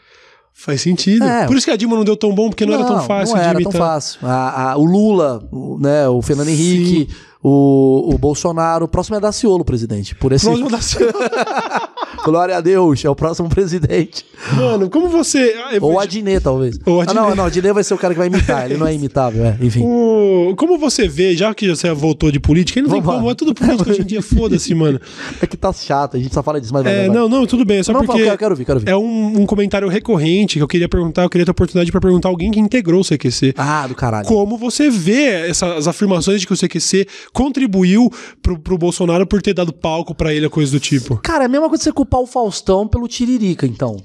[0.60, 1.24] Faz sentido.
[1.24, 1.46] É.
[1.46, 3.42] Por isso que a Dilma não deu tão bom, porque não, era tão fácil não
[3.42, 3.72] de era imitar.
[3.72, 4.18] tão fácil.
[4.24, 7.08] A- a- o Lula, o, né, o Fernando Henrique,
[7.42, 10.14] o, o Bolsonaro, o próximo é Daciolo, presidente.
[10.14, 10.44] Por esse...
[10.46, 10.78] Próximo da
[12.24, 14.26] Glória a Deus, é o próximo presidente.
[14.56, 15.54] Mano, como você.
[15.72, 16.78] eu- Ou Adnet, talvez.
[16.84, 18.86] Ou Ah, não, não, o Adnet vai ser o cara que vai imitar, ele não
[18.86, 19.56] é imitável, é.
[19.60, 19.82] Enfim.
[19.84, 23.20] O- Como você vê, já que você voltou de política, aí não tem Vamos lá.
[23.20, 25.00] como, é tudo política hoje em dia, foda-se, mano.
[25.40, 27.16] É que tá chato, a gente só fala disso, mas vai, É, vai, vai.
[27.16, 28.24] não, não, tudo bem, é só Não, porque.
[28.24, 28.90] quero- quero ouvir, quero ouvir.
[28.90, 32.00] É um, um comentário recorrente que eu queria perguntar, eu queria ter a oportunidade pra
[32.00, 33.54] perguntar alguém que integrou o CQC.
[33.56, 34.26] Ah, do caralho.
[34.26, 38.10] Como você vê essas afirmações de que o CQC contribuiu
[38.42, 41.16] pro, pro Bolsonaro por ter dado palco pra ele, a coisa do tipo?
[41.18, 43.96] Cara, é a mesma coisa você culpar o Faustão pelo Tiririca, então.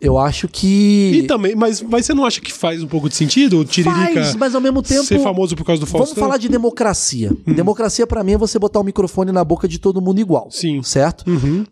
[0.00, 1.12] Eu acho que.
[1.14, 4.14] E também, mas, mas você não acha que faz um pouco de sentido o Tiririca
[4.24, 5.04] Faz, mas ao mesmo tempo.
[5.04, 6.24] ser famoso por causa do Vamos Faustão?
[6.24, 7.30] falar de democracia.
[7.46, 10.48] Democracia, pra mim, é você botar o microfone na boca de todo mundo igual.
[10.50, 10.82] Sim.
[10.82, 11.24] Certo?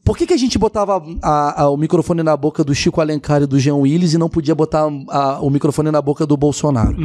[0.05, 3.43] Por que, que a gente botava a- a- o microfone na boca do Chico Alencar
[3.43, 6.97] e do Jean Willis e não podia botar a- o microfone na boca do Bolsonaro?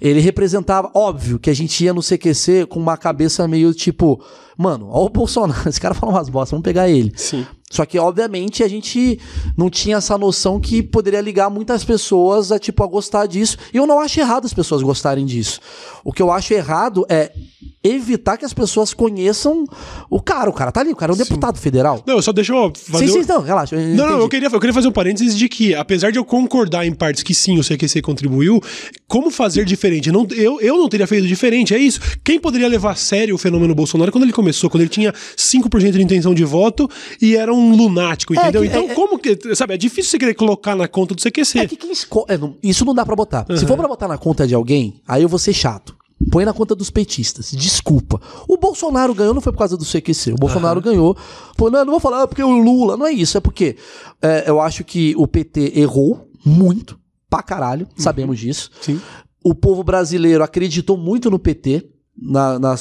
[0.00, 0.90] Ele representava.
[0.94, 4.20] Óbvio que a gente ia no CQC com uma cabeça meio tipo.
[4.56, 7.12] Mano, ó o Bolsonaro, esse cara fala umas bostas, vamos pegar ele.
[7.16, 7.46] Sim.
[7.70, 9.18] Só que, obviamente, a gente
[9.56, 13.56] não tinha essa noção que poderia ligar muitas pessoas a, tipo, a gostar disso.
[13.72, 15.58] E eu não acho errado as pessoas gostarem disso.
[16.04, 17.32] O que eu acho errado é
[17.82, 19.64] evitar que as pessoas conheçam
[20.08, 20.48] o cara.
[20.48, 22.02] O cara tá ali, o cara é um deputado federal.
[22.06, 23.08] Não, só deixa eu fazer.
[23.08, 23.76] Sim, sim, não, relaxa.
[23.76, 26.24] eu Não, não, eu queria, eu queria fazer um parênteses de que, apesar de eu
[26.24, 28.60] concordar em partes que sim, o CQC contribuiu,
[29.06, 30.10] como fazer diferente?
[30.10, 32.00] Não, eu, eu não teria feito diferente, é isso.
[32.24, 35.92] Quem poderia levar a sério o fenômeno Bolsonaro quando ele começou, quando ele tinha 5%
[35.92, 36.88] de intenção de voto
[37.20, 38.62] e era um lunático, É, entendeu?
[38.62, 39.38] que- então, é- como que.
[39.54, 41.58] Sabe, é difícil você querer colocar na conta do CQC.
[41.60, 42.24] É que quem esco...
[42.28, 43.46] é, isso não dá pra botar.
[43.56, 45.94] Se for pra botar na conta de alguém, aí eu vou ser chato.
[46.30, 47.50] Põe na conta dos petistas.
[47.50, 48.20] Desculpa.
[48.48, 50.32] O Bolsonaro ganhou não foi por causa do CQC.
[50.32, 51.16] O Bolsonaro ganhou.
[51.56, 52.96] Pô, não, não vou falar "Ah, porque o Lula.
[52.96, 53.36] Não é isso.
[53.36, 53.76] É porque
[54.22, 56.98] é, eu acho que o PT errou muito.
[57.28, 57.86] Pra caralho.
[57.96, 58.70] Sabemos disso.
[58.80, 59.00] Sim.
[59.42, 61.84] O povo brasileiro acreditou muito no PT.
[62.16, 62.74] Na, na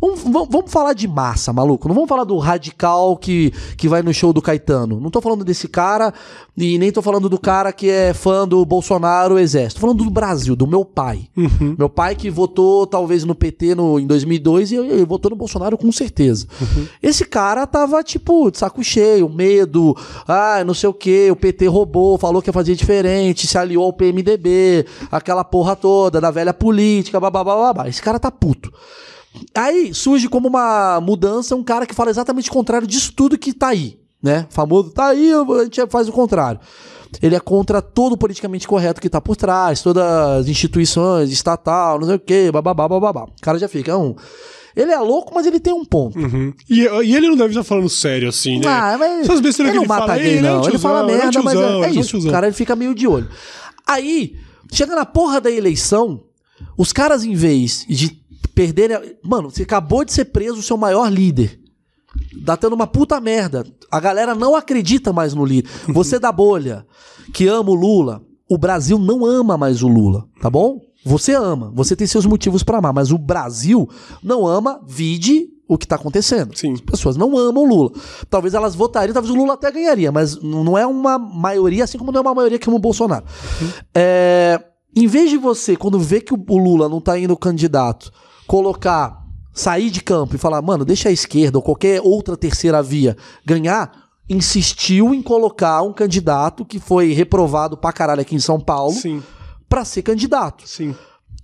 [0.00, 1.86] vamos, vamos- vamos falar de massa, maluco.
[1.86, 4.98] Não vamos falar do radical que, que vai no show do Caetano.
[4.98, 6.14] Não tô falando desse cara
[6.56, 9.74] e nem tô falando do cara que é fã do Bolsonaro Exército.
[9.80, 11.28] Tô falando do Brasil, do meu pai.
[11.36, 11.76] Uhum.
[11.78, 15.76] Meu pai que votou talvez no PT no, em 2002 e ele votou no Bolsonaro
[15.76, 16.46] com certeza.
[16.60, 16.86] Uhum.
[17.02, 19.94] Esse cara tava tipo de saco cheio, medo,
[20.26, 23.84] ah, não sei o que, o PT roubou, falou que ia fazer diferente, se aliou
[23.84, 27.86] ao PMDB, aquela porra toda da velha política, babá.
[27.86, 28.72] Esse cara tá puto.
[29.54, 33.52] Aí surge como uma mudança um cara que fala exatamente o contrário disso tudo que
[33.52, 34.46] tá aí, né?
[34.50, 36.60] Famoso, tá aí, a gente faz o contrário.
[37.22, 41.98] Ele é contra todo o politicamente correto que tá por trás, todas as instituições, estatal,
[41.98, 43.24] não sei o quê, bababá, bababá.
[43.24, 44.14] O cara já fica, é um.
[44.76, 46.18] Ele é louco, mas ele tem um ponto.
[46.18, 46.52] Uhum.
[46.68, 48.68] E, e ele não deve estar falando sério assim, né?
[48.68, 50.68] Ah, mas Essas besteiras ele que não ele mata fala, gay, ele é não.
[50.68, 52.18] ele fala é um merda, mas é, é é isso.
[52.18, 53.28] O cara ele fica meio de olho.
[53.86, 54.36] Aí,
[54.70, 56.22] chega na porra da eleição,
[56.76, 58.20] os caras, em vez de
[58.58, 59.16] perderem.
[59.22, 61.60] Mano, você acabou de ser preso o seu maior líder.
[62.44, 63.64] Tá tendo uma puta merda.
[63.88, 65.70] A galera não acredita mais no líder.
[65.88, 66.84] Você da bolha,
[67.32, 70.80] que ama o Lula, o Brasil não ama mais o Lula, tá bom?
[71.04, 73.88] Você ama, você tem seus motivos pra amar, mas o Brasil
[74.22, 76.56] não ama, vide o que tá acontecendo.
[76.58, 76.72] Sim.
[76.72, 77.92] As pessoas não amam o Lula.
[78.28, 82.10] Talvez elas votariam, talvez o Lula até ganharia, mas não é uma maioria, assim como
[82.10, 83.24] não é uma maioria que ama o Bolsonaro.
[83.94, 84.60] É,
[84.96, 88.10] em vez de você, quando vê que o o Lula não tá indo candidato,
[88.48, 93.16] colocar, sair de campo e falar, mano, deixa a esquerda ou qualquer outra terceira via
[93.44, 98.94] ganhar, insistiu em colocar um candidato que foi reprovado pra caralho aqui em São Paulo
[98.94, 99.22] Sim,
[99.68, 100.66] pra ser candidato.
[100.66, 100.94] sim.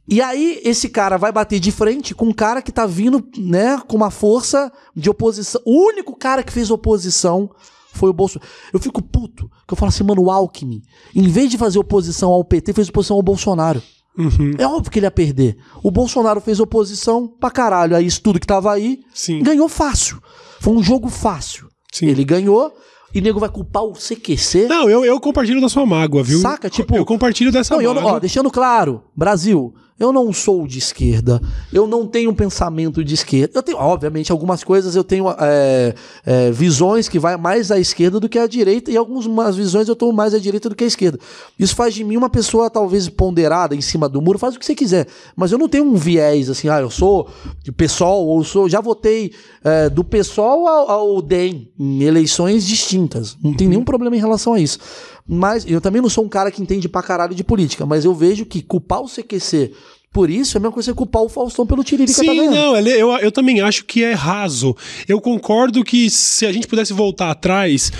[0.06, 3.80] E aí, esse cara vai bater de frente com um cara que tá vindo, né,
[3.88, 5.62] com uma força de oposição.
[5.64, 7.50] O único cara que fez oposição
[7.90, 8.46] foi o Bolsonaro.
[8.70, 10.82] Eu fico puto, que eu falo assim, mano, o Alckmin,
[11.14, 13.82] em vez de fazer oposição ao PT, fez oposição ao Bolsonaro.
[14.16, 14.52] Uhum.
[14.58, 15.56] É óbvio que ele ia perder.
[15.82, 17.96] O Bolsonaro fez oposição pra caralho.
[17.96, 19.42] Aí isso tudo que tava aí, Sim.
[19.42, 20.20] ganhou fácil.
[20.60, 21.68] Foi um jogo fácil.
[21.92, 22.06] Sim.
[22.06, 22.72] Ele ganhou,
[23.14, 24.66] e nego vai culpar o CQC.
[24.66, 26.38] Não, eu, eu compartilho da sua mágoa, viu?
[26.40, 26.68] Saca?
[26.70, 28.12] Tipo- Eu compartilho dessa não- mágoa.
[28.14, 31.40] ó, deixando claro, Brasil, eu não sou de esquerda,
[31.72, 33.52] eu não tenho um pensamento de esquerda.
[33.54, 35.94] Eu tenho, obviamente, algumas coisas eu tenho é,
[36.26, 39.92] é, visões que vai mais à esquerda do que à direita, e algumas visões eu
[39.92, 41.18] estou mais à direita do que à esquerda.
[41.58, 44.66] Isso faz de mim uma pessoa talvez ponderada em cima do muro, faz o que
[44.66, 45.06] você quiser.
[45.36, 47.28] Mas eu não tenho um viés assim, ah, eu sou
[47.62, 48.68] de PSOL, ou sou.
[48.68, 49.32] Já votei
[49.62, 53.36] é, do PSOL ao, ao DEM em eleições distintas.
[53.42, 54.78] Não tem nenhum problema em relação a isso.
[55.26, 58.14] Mas eu também não sou um cara que entende pra caralho de política, mas eu
[58.14, 59.72] vejo que culpar o CQC
[60.12, 62.54] por isso é a mesma coisa que culpar o Faustão pelo Tiririca tá Sim, ganhando.
[62.54, 64.76] não, eu, eu também acho que é raso.
[65.08, 67.90] Eu concordo que se a gente pudesse voltar atrás,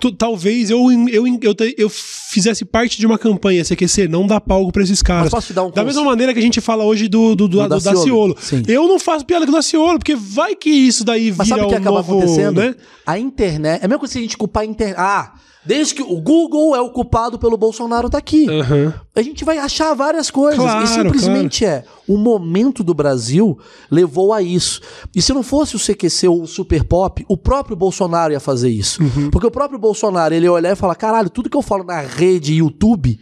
[0.00, 4.72] tu- talvez eu, eu, eu, eu fizesse parte de uma campanha CQC, não dá palco
[4.72, 5.30] pra esses caras.
[5.58, 8.32] Um da mesma maneira que a gente fala hoje do, do, do, Do do Daciolo.
[8.32, 8.64] Daciolo.
[8.66, 11.66] Eu não faço piada com o Daciolo, porque vai que isso daí Mas vira sabe
[11.66, 12.62] o que um acaba novo, acontecendo?
[12.62, 12.74] né?
[13.06, 13.82] A internet.
[13.82, 14.96] É a mesma coisa se a gente culpar a internet.
[14.98, 15.34] Ah,
[15.64, 18.48] desde que o Google é o culpado pelo Bolsonaro, tá aqui.
[18.48, 18.94] Aham.
[19.14, 20.58] A gente vai achar várias coisas.
[20.58, 21.84] Claro, e simplesmente é.
[22.06, 23.58] O momento do Brasil
[23.90, 24.80] levou a isso.
[25.14, 28.70] E se não fosse o CQC ou o Super Pop, o próprio Bolsonaro ia fazer
[28.70, 29.02] isso.
[29.02, 29.30] Uhum.
[29.30, 32.00] Porque o próprio Bolsonaro, ele ia olhar e falar: caralho, tudo que eu falo na
[32.00, 33.18] rede YouTube.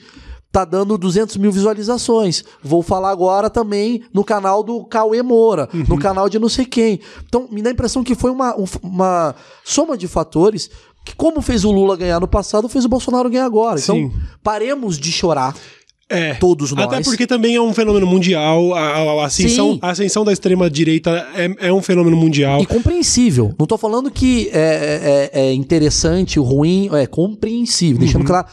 [0.53, 2.43] Tá dando 200 mil visualizações.
[2.63, 5.85] Vou falar agora também no canal do Cauê Moura, Uhum.
[5.87, 6.99] no canal de não sei quem.
[7.29, 10.71] Então, me dá a impressão que foi uma, um- uma soma de fatores
[11.07, 13.81] que, como fez o Lula ganhar no passado, fez o Bolsonaro ganhar agora.
[13.81, 14.13] Então, Sim.
[14.43, 15.55] paremos de chorar.
[16.09, 16.35] É.
[16.35, 16.87] Todos nós.
[16.87, 18.75] Até porque também é um fenômeno mundial.
[18.75, 22.61] A, a- ascensão, a ascensão da extrema-direita é, é um fenômeno mundial.
[22.63, 23.53] E compreensível.
[23.59, 27.99] Não tô falando que é, é- é interessante, ruim, é compreensível.
[27.99, 28.27] Deixando Uhum.
[28.29, 28.47] claro.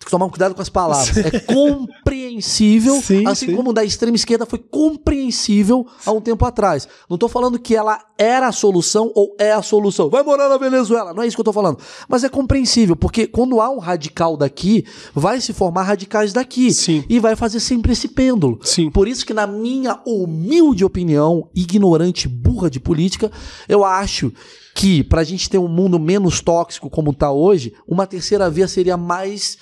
[0.00, 1.14] Tem que tomar um cuidado com as palavras.
[1.18, 3.54] É compreensível, Sim, assim sim.
[3.54, 6.88] como da extrema esquerda foi compreensível há um tempo atrás.
[7.08, 10.08] Não tô falando que ela era a solução ou é a solução.
[10.08, 11.12] Vai morar na Venezuela.
[11.12, 11.78] Não é isso que eu tô falando.
[12.08, 16.72] Mas é compreensível, porque quando há um radical daqui, vai se formar radicais daqui.
[16.72, 17.04] Sim.
[17.06, 18.58] E vai fazer sempre esse pêndulo.
[18.62, 18.90] Sim.
[18.90, 23.30] Por isso que, na minha humilde opinião, ignorante, burra de política,
[23.68, 24.32] eu acho
[24.74, 28.96] que pra gente ter um mundo menos tóxico como tá hoje, uma terceira via seria
[28.96, 29.58] mais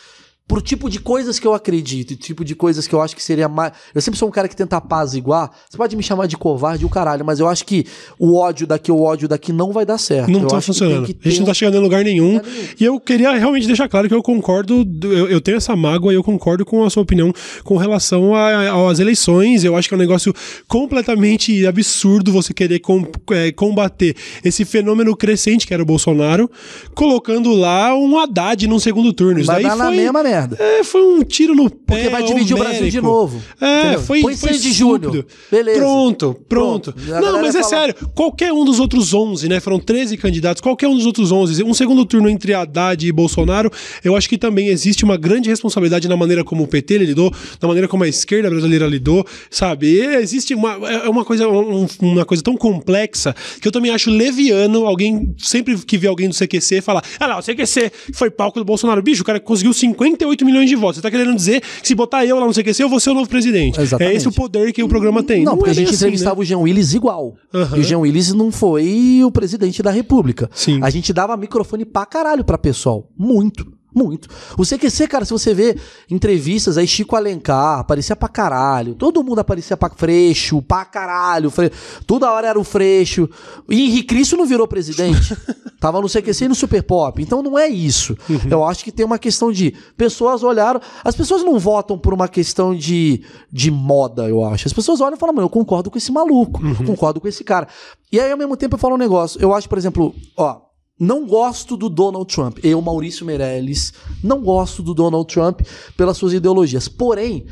[0.48, 3.22] pro tipo de coisas que eu acredito, e tipo de coisas que eu acho que
[3.22, 3.72] seria mais.
[3.94, 5.50] Eu sempre sou um cara que tenta apaziguar.
[5.68, 7.84] Você pode me chamar de covarde o caralho, mas eu acho que
[8.18, 10.30] o ódio daqui, o ódio daqui não vai dar certo.
[10.30, 11.04] Não eu tá funcionando.
[11.04, 12.34] A gente não tá chegando em lugar nenhum.
[12.38, 12.64] Lugar nenhum.
[12.80, 16.16] E eu queria realmente deixar claro que eu concordo, eu, eu tenho essa mágoa e
[16.16, 17.30] eu concordo com a sua opinião
[17.62, 19.64] com relação às eleições.
[19.64, 20.32] Eu acho que é um negócio
[20.66, 26.50] completamente absurdo você querer com- é, combater esse fenômeno crescente que era o Bolsonaro,
[26.94, 29.40] colocando lá um Haddad num segundo turno.
[29.40, 30.56] Isso Vai daí dar na foi, mesma merda.
[30.60, 31.76] é, foi um tiro no pé.
[31.94, 33.06] Porque vai dividir o Brasil de homérico.
[33.06, 33.42] novo.
[33.60, 34.00] É, Entendeu?
[34.02, 35.08] foi, Põe foi Sandy estúpido.
[35.08, 35.26] Júnior.
[35.50, 35.78] Beleza.
[35.80, 36.92] Pronto, pronto.
[36.92, 37.20] Pronto.
[37.20, 37.94] Não, mas é fala- sério.
[38.14, 39.60] Qualquer um dos outros 11, né?
[39.60, 40.60] Foram 13 candidatos.
[40.60, 41.62] Qualquer um dos outros 11.
[41.64, 43.70] Um segundo turno entre Haddad e Bolsonaro.
[44.04, 47.68] Eu acho que também existe uma grande responsabilidade na maneira como o PT lidou, na
[47.68, 49.86] maneira como a esquerda brasileira lidou, sabe?
[49.88, 54.10] E existe uma, é uma, coisa, um- uma coisa tão complexa que eu também acho
[54.10, 58.58] leviano alguém, sempre que vê alguém do CQC, falar: ah lá, o CQC foi palco
[58.58, 59.02] do Bolsonaro.
[59.02, 60.96] Bicho, o cara conseguiu 58 milhões de votos.
[60.96, 63.14] Você tá querendo dizer que se botar eu lá no CQC, eu vou ser o
[63.14, 63.80] novo presidente.
[63.80, 64.14] Exatamente.
[64.14, 65.44] É esse o poder que o programa tem.
[65.44, 66.42] Não, porque é a gente assim, entrevistava né?
[66.42, 67.34] o Jean Willis igual.
[67.54, 67.76] Aham.
[67.76, 70.50] E o Jean Willis não foi o presidente da República.
[70.52, 70.80] Sim.
[70.82, 73.08] A gente dava microfone pra caralho pra pessoal.
[73.16, 73.77] Muito.
[73.98, 74.28] Muito.
[74.56, 75.76] O CQC, cara, se você vê
[76.08, 78.94] entrevistas aí, Chico Alencar, aparecia pra caralho.
[78.94, 81.50] Todo mundo aparecia pra Freixo, pra caralho.
[81.50, 81.72] Fre...
[82.06, 83.28] Toda hora era o Freixo.
[83.68, 85.36] E Henrique Cristo não virou presidente.
[85.80, 87.20] Tava no CQC e no Super Pop.
[87.20, 88.16] Então não é isso.
[88.30, 88.38] Uhum.
[88.48, 89.74] Eu acho que tem uma questão de.
[89.96, 90.80] Pessoas olharam.
[91.02, 94.68] As pessoas não votam por uma questão de, de moda, eu acho.
[94.68, 96.64] As pessoas olham e falam, mano, eu concordo com esse maluco.
[96.64, 96.86] Uhum.
[96.86, 97.66] Concordo com esse cara.
[98.12, 99.40] E aí, ao mesmo tempo, eu falo um negócio.
[99.40, 100.67] Eu acho, por exemplo, ó
[100.98, 102.58] não gosto do Donald Trump.
[102.62, 103.92] Eu, Maurício Meirelles,
[104.22, 105.60] não gosto do Donald Trump
[105.96, 106.88] pelas suas ideologias.
[106.88, 107.46] Porém,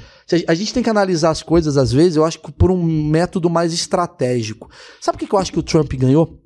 [0.49, 3.49] a gente tem que analisar as coisas, às vezes, eu acho que por um método
[3.49, 4.68] mais estratégico.
[5.01, 6.40] Sabe por que eu acho que o Trump ganhou?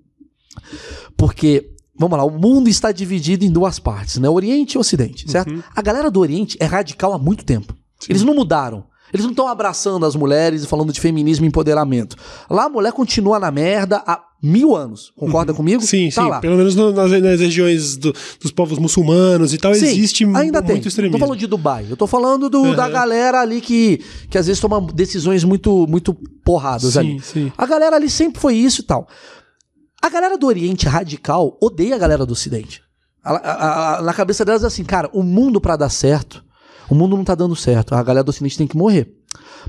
[1.16, 4.28] Porque, vamos lá, o mundo está dividido em duas partes, né?
[4.28, 5.50] Oriente e Ocidente, certo?
[5.50, 5.62] Uhum.
[5.74, 7.74] A galera do Oriente é radical há muito tempo.
[7.98, 8.12] Sim.
[8.12, 8.84] Eles não mudaram.
[9.12, 12.16] Eles não estão abraçando as mulheres e falando de feminismo e empoderamento.
[12.48, 15.12] Lá a mulher continua na merda há mil anos.
[15.16, 15.56] Concorda uhum.
[15.56, 15.82] comigo?
[15.82, 16.28] Sim, tá sim.
[16.28, 16.40] Lá.
[16.40, 20.60] Pelo menos no, nas, nas, regiões do, dos povos muçulmanos e tal, sim, existe ainda
[20.60, 20.76] muito tem.
[20.78, 21.12] extremismo.
[21.12, 21.86] Não tô falando de Dubai.
[21.88, 22.74] Eu tô falando do, uhum.
[22.74, 26.14] da galera ali que, que às vezes toma decisões muito, muito
[26.44, 27.20] porradas sim, ali.
[27.20, 27.52] Sim.
[27.56, 29.06] A galera ali sempre foi isso e tal.
[30.02, 32.82] A galera do Oriente radical odeia a galera do Ocidente.
[33.22, 36.42] A, a, a, na cabeça delas é assim, cara, o mundo para dar certo
[36.90, 37.94] o mundo não tá dando certo.
[37.94, 39.14] A galera do Ocidente tem que morrer.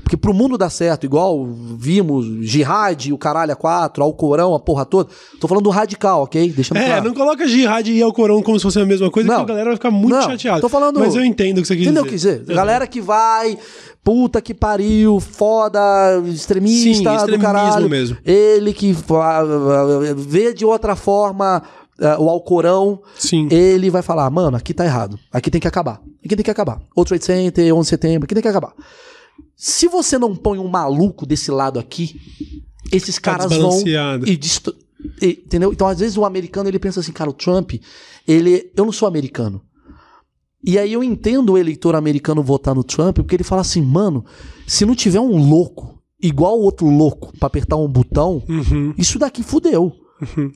[0.02, 4.60] Porque pro mundo dar certo, igual vimos jihad, o caralho a quatro, ao Corão, a
[4.60, 5.08] porra toda.
[5.40, 6.50] Tô falando do radical, ok?
[6.50, 7.04] Deixando é, claro.
[7.04, 9.46] não coloca jihad e ao Corão como se fosse a mesma coisa, não, que a
[9.46, 10.60] galera vai ficar muito não, chateada.
[10.60, 10.98] Tô falando.
[10.98, 12.28] Mas eu entendo o que você quis entendeu dizer.
[12.28, 12.56] Entendeu o que dizer?
[12.56, 13.58] Galera que vai,
[14.02, 15.80] puta que pariu, foda,
[16.26, 17.88] extremista Sim, do caralho.
[17.88, 18.16] mesmo.
[18.24, 18.94] Ele que
[20.16, 21.62] vê de outra forma
[21.98, 23.48] uh, o Alcorão, Sim.
[23.50, 25.18] ele vai falar, mano, aqui tá errado.
[25.32, 26.00] Aqui tem que acabar.
[26.24, 26.80] Aqui tem que acabar.
[26.94, 28.72] O Trade Center, 11 de setembro, aqui tem que acabar.
[29.56, 32.20] Se você não põe um maluco desse lado aqui,
[32.90, 34.32] esses tá caras vão e,
[35.20, 35.72] e entendeu?
[35.72, 37.74] Então às vezes o americano ele pensa assim, cara, o Trump,
[38.26, 39.62] ele, eu não sou americano.
[40.64, 44.24] E aí eu entendo o eleitor americano votar no Trump, porque ele fala assim, mano,
[44.66, 48.94] se não tiver um louco igual o outro louco para apertar um botão, uhum.
[48.96, 49.92] isso daqui fudeu.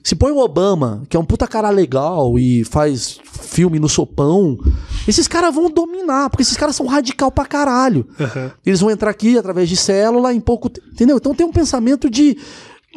[0.03, 4.59] Se põe o Obama, que é um puta cara legal e faz filme no sopão,
[5.07, 8.07] esses caras vão dominar, porque esses caras são radical pra caralho.
[8.19, 8.51] Uhum.
[8.65, 10.71] Eles vão entrar aqui através de célula em pouco.
[10.93, 11.17] Entendeu?
[11.17, 12.37] Então tem um pensamento de.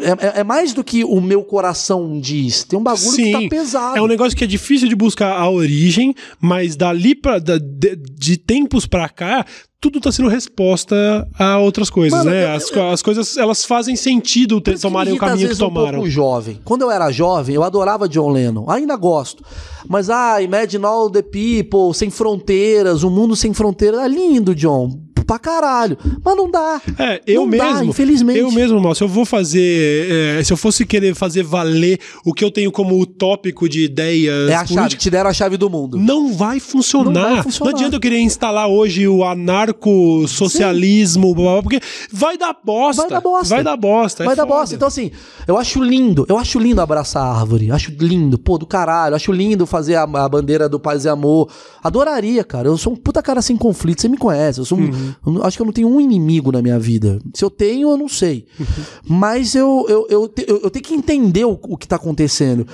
[0.02, 2.64] É, é, é, mais do que o meu coração diz.
[2.64, 3.98] Tem um bagulho Sim, que tá pesado.
[3.98, 7.96] É um negócio que é difícil de buscar a origem, mas dali pra, da, de,
[7.96, 9.46] de tempos pra cá,
[9.82, 12.54] tudo tá sendo resposta a outras coisas, Mano, né?
[12.54, 15.90] As, eu, as, coisas, elas fazem sentido ter, tomarem o caminho que tomaram.
[15.90, 16.60] Um pouco jovem.
[16.66, 18.70] Quando eu era jovem, eu adorava John Lennon.
[18.70, 19.44] Ainda gosto.
[19.88, 24.02] Mas, ah, Imagine All the People, Sem Fronteiras, O Mundo Sem Fronteiras.
[24.02, 25.96] É lindo, John pra caralho.
[26.26, 26.82] Mas não dá.
[26.98, 27.74] É, eu não mesmo.
[27.74, 28.40] Dá, infelizmente.
[28.40, 30.40] Eu mesmo, mal, se eu vou fazer.
[30.40, 34.50] É, se eu fosse querer fazer valer o que eu tenho como utópico de ideias.
[34.50, 36.00] É a chave, te deram a chave do mundo.
[36.00, 37.12] Não vai funcionar.
[37.12, 37.72] Não, vai funcionar.
[37.72, 41.80] não adianta eu querer instalar hoje o anarco-socialismo, porque
[42.12, 43.04] vai dar bosta.
[43.04, 43.56] Vai dar bosta.
[43.56, 44.24] Vai dar bosta.
[44.24, 44.74] É vai dar bosta.
[44.74, 45.12] Então, assim,
[45.48, 46.26] eu acho lindo.
[46.28, 47.72] Eu acho lindo abraçar a árvore.
[47.72, 48.40] Acho lindo.
[48.40, 49.16] Pô, do caralho.
[49.16, 51.52] Acho lindo fazer a, a bandeira do paz e amor.
[51.84, 52.68] Adoraria, cara.
[52.68, 54.02] Eu sou um puta cara sem conflito.
[54.02, 54.60] Você me conhece.
[54.60, 55.14] Eu sou um, uhum.
[55.26, 57.20] Eu acho que eu não tenho um inimigo na minha vida.
[57.34, 58.46] Se eu tenho, eu não sei.
[59.08, 62.66] Mas eu, eu, eu, eu, eu tenho que entender o, o que está acontecendo.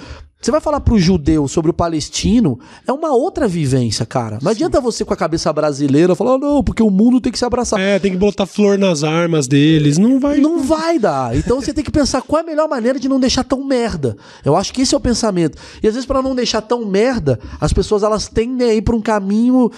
[0.46, 4.36] Você vai falar pro judeu sobre o palestino, é uma outra vivência, cara.
[4.36, 4.58] Não Sim.
[4.58, 7.80] adianta você com a cabeça brasileira falar, não, porque o mundo tem que se abraçar.
[7.80, 9.98] É, tem que botar flor nas armas deles.
[9.98, 10.38] Não vai.
[10.38, 11.36] Não vai dar.
[11.36, 14.16] Então você tem que pensar qual é a melhor maneira de não deixar tão merda.
[14.43, 15.58] Eu acho que esse é o pensamento.
[15.82, 18.96] E às vezes, para não deixar tão merda, as pessoas elas tendem a ir pra
[18.96, 19.72] um caminho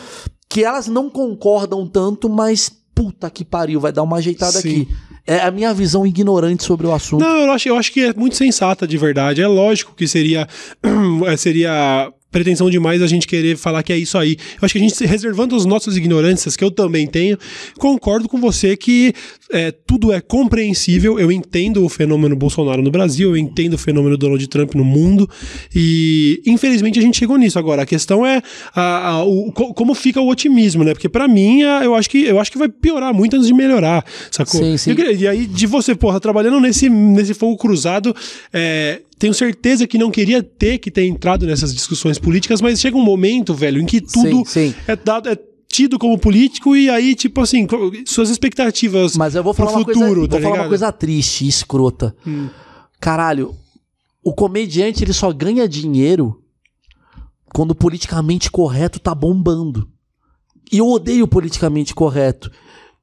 [0.50, 4.82] que elas não concordam tanto, mas puta que pariu, vai dar uma ajeitada Sim.
[4.82, 4.88] aqui.
[5.26, 7.22] É a minha visão ignorante sobre o assunto.
[7.22, 9.42] Não, eu acho, eu acho que é muito sensata de verdade.
[9.42, 10.48] É lógico que seria,
[11.38, 14.38] seria pretensão demais a gente querer falar que é isso aí.
[14.54, 17.38] Eu acho que a gente, reservando as nossas ignorâncias, que eu também tenho,
[17.78, 19.14] concordo com você que
[19.52, 21.20] é, tudo é compreensível.
[21.20, 25.30] Eu entendo o fenômeno Bolsonaro no Brasil, eu entendo o fenômeno Donald Trump no mundo,
[25.74, 27.58] e infelizmente a gente chegou nisso.
[27.58, 28.42] Agora, a questão é
[28.76, 30.94] a, a, o, como fica o otimismo, né?
[30.94, 33.54] Porque para mim, a, eu, acho que, eu acho que vai piorar muito antes de
[33.54, 34.62] melhorar, sacou?
[34.62, 34.92] Sim, sim.
[34.92, 38.16] E, e aí, de você, porra, trabalhando nesse, nesse fogo cruzado,
[38.54, 42.96] é, tenho certeza que não queria ter que ter entrado nessas discussões políticas, mas chega
[42.96, 44.76] um momento, velho, em que tudo sim, sim.
[44.88, 45.30] é dado.
[45.30, 45.38] É
[45.70, 47.68] tido como político e aí, tipo assim,
[48.06, 51.46] suas expectativas Mas eu vou falar, uma, futuro, coisa, tá vou falar uma coisa triste
[51.46, 52.16] e escrota.
[52.26, 52.48] Hum.
[53.00, 53.54] Caralho,
[54.24, 56.42] o comediante ele só ganha dinheiro
[57.54, 59.88] quando o politicamente correto tá bombando.
[60.72, 62.52] E eu odeio o politicamente correto.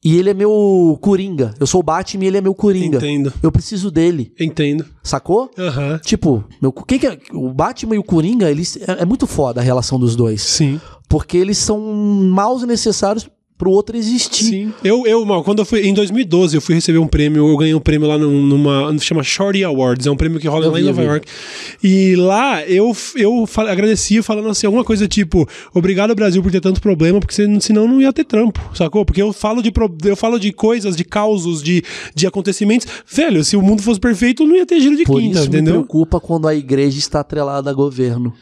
[0.05, 1.55] E ele é meu coringa.
[1.59, 2.99] Eu sou o Batman e ele é meu coringa.
[2.99, 3.33] Entendo.
[3.43, 4.35] Eu preciso dele.
[4.39, 4.85] Entendo.
[5.03, 5.51] Sacou?
[5.59, 5.99] Aham.
[6.05, 9.65] Tipo, meu, que é, o Batman e o Coringa, eles é, é muito foda a
[9.65, 10.43] relação dos dois.
[10.43, 10.79] Sim.
[11.09, 13.29] Porque eles são maus e necessários
[13.65, 14.45] pro outro existir.
[14.45, 14.73] Sim.
[14.85, 15.81] Eu, eu, mal, quando eu fui.
[15.87, 17.49] Em 2012, eu fui receber um prêmio.
[17.49, 18.95] Eu ganhei um prêmio lá num- numa.
[18.99, 20.07] chama Shorty Awards.
[20.07, 21.07] É um prêmio que rola Eu lá vi, em Nova vi.
[21.09, 21.27] York.
[21.83, 26.81] E lá eu, eu agradecia falando assim, alguma coisa tipo: Obrigado, Brasil, por ter tanto
[26.81, 29.05] problema, porque sen- senão não ia ter trampo, sacou?
[29.05, 29.73] Porque eu falo de,
[30.05, 31.83] eu falo de coisas, de causos, de,
[32.15, 32.87] de acontecimentos.
[33.11, 35.57] Velho, se o mundo fosse perfeito, não ia ter giro de Por quinta, isso me
[35.57, 35.75] entendeu?
[35.75, 38.33] preocupa quando a igreja está atrelada a governo.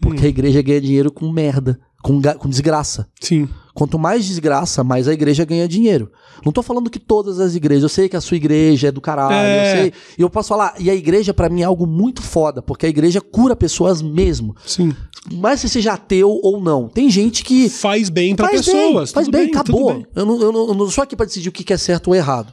[0.00, 0.26] Porque Hum.
[0.26, 3.08] a igreja ganha dinheiro com merda, com, com desgraça.
[3.20, 3.48] Sim.
[3.78, 6.10] Quanto mais desgraça, mais a igreja ganha dinheiro.
[6.44, 9.00] Não tô falando que todas as igrejas, eu sei que a sua igreja é do
[9.00, 9.70] caralho, É.
[9.76, 9.92] eu sei.
[10.18, 12.88] E eu posso falar, e a igreja pra mim é algo muito foda, porque a
[12.88, 14.56] igreja cura pessoas mesmo.
[14.66, 14.92] Sim.
[15.32, 16.88] Mas se seja ateu ou não.
[16.88, 19.12] Tem gente que Faz bem pra faz pessoas.
[19.12, 19.94] bem, faz bem, tudo acabou.
[19.94, 20.06] bem.
[20.12, 22.16] Eu, não, eu, não, eu não sou aqui pra decidir o que é certo ou
[22.16, 22.52] errado.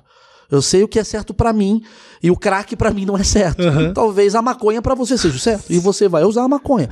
[0.52, 1.82] Eu sei o que é certo pra mim
[2.22, 3.62] e o crack pra mim não é certo.
[3.62, 3.94] Aham.
[3.94, 6.90] Talvez a maconha pra você seja certo e você vai usar a maconha.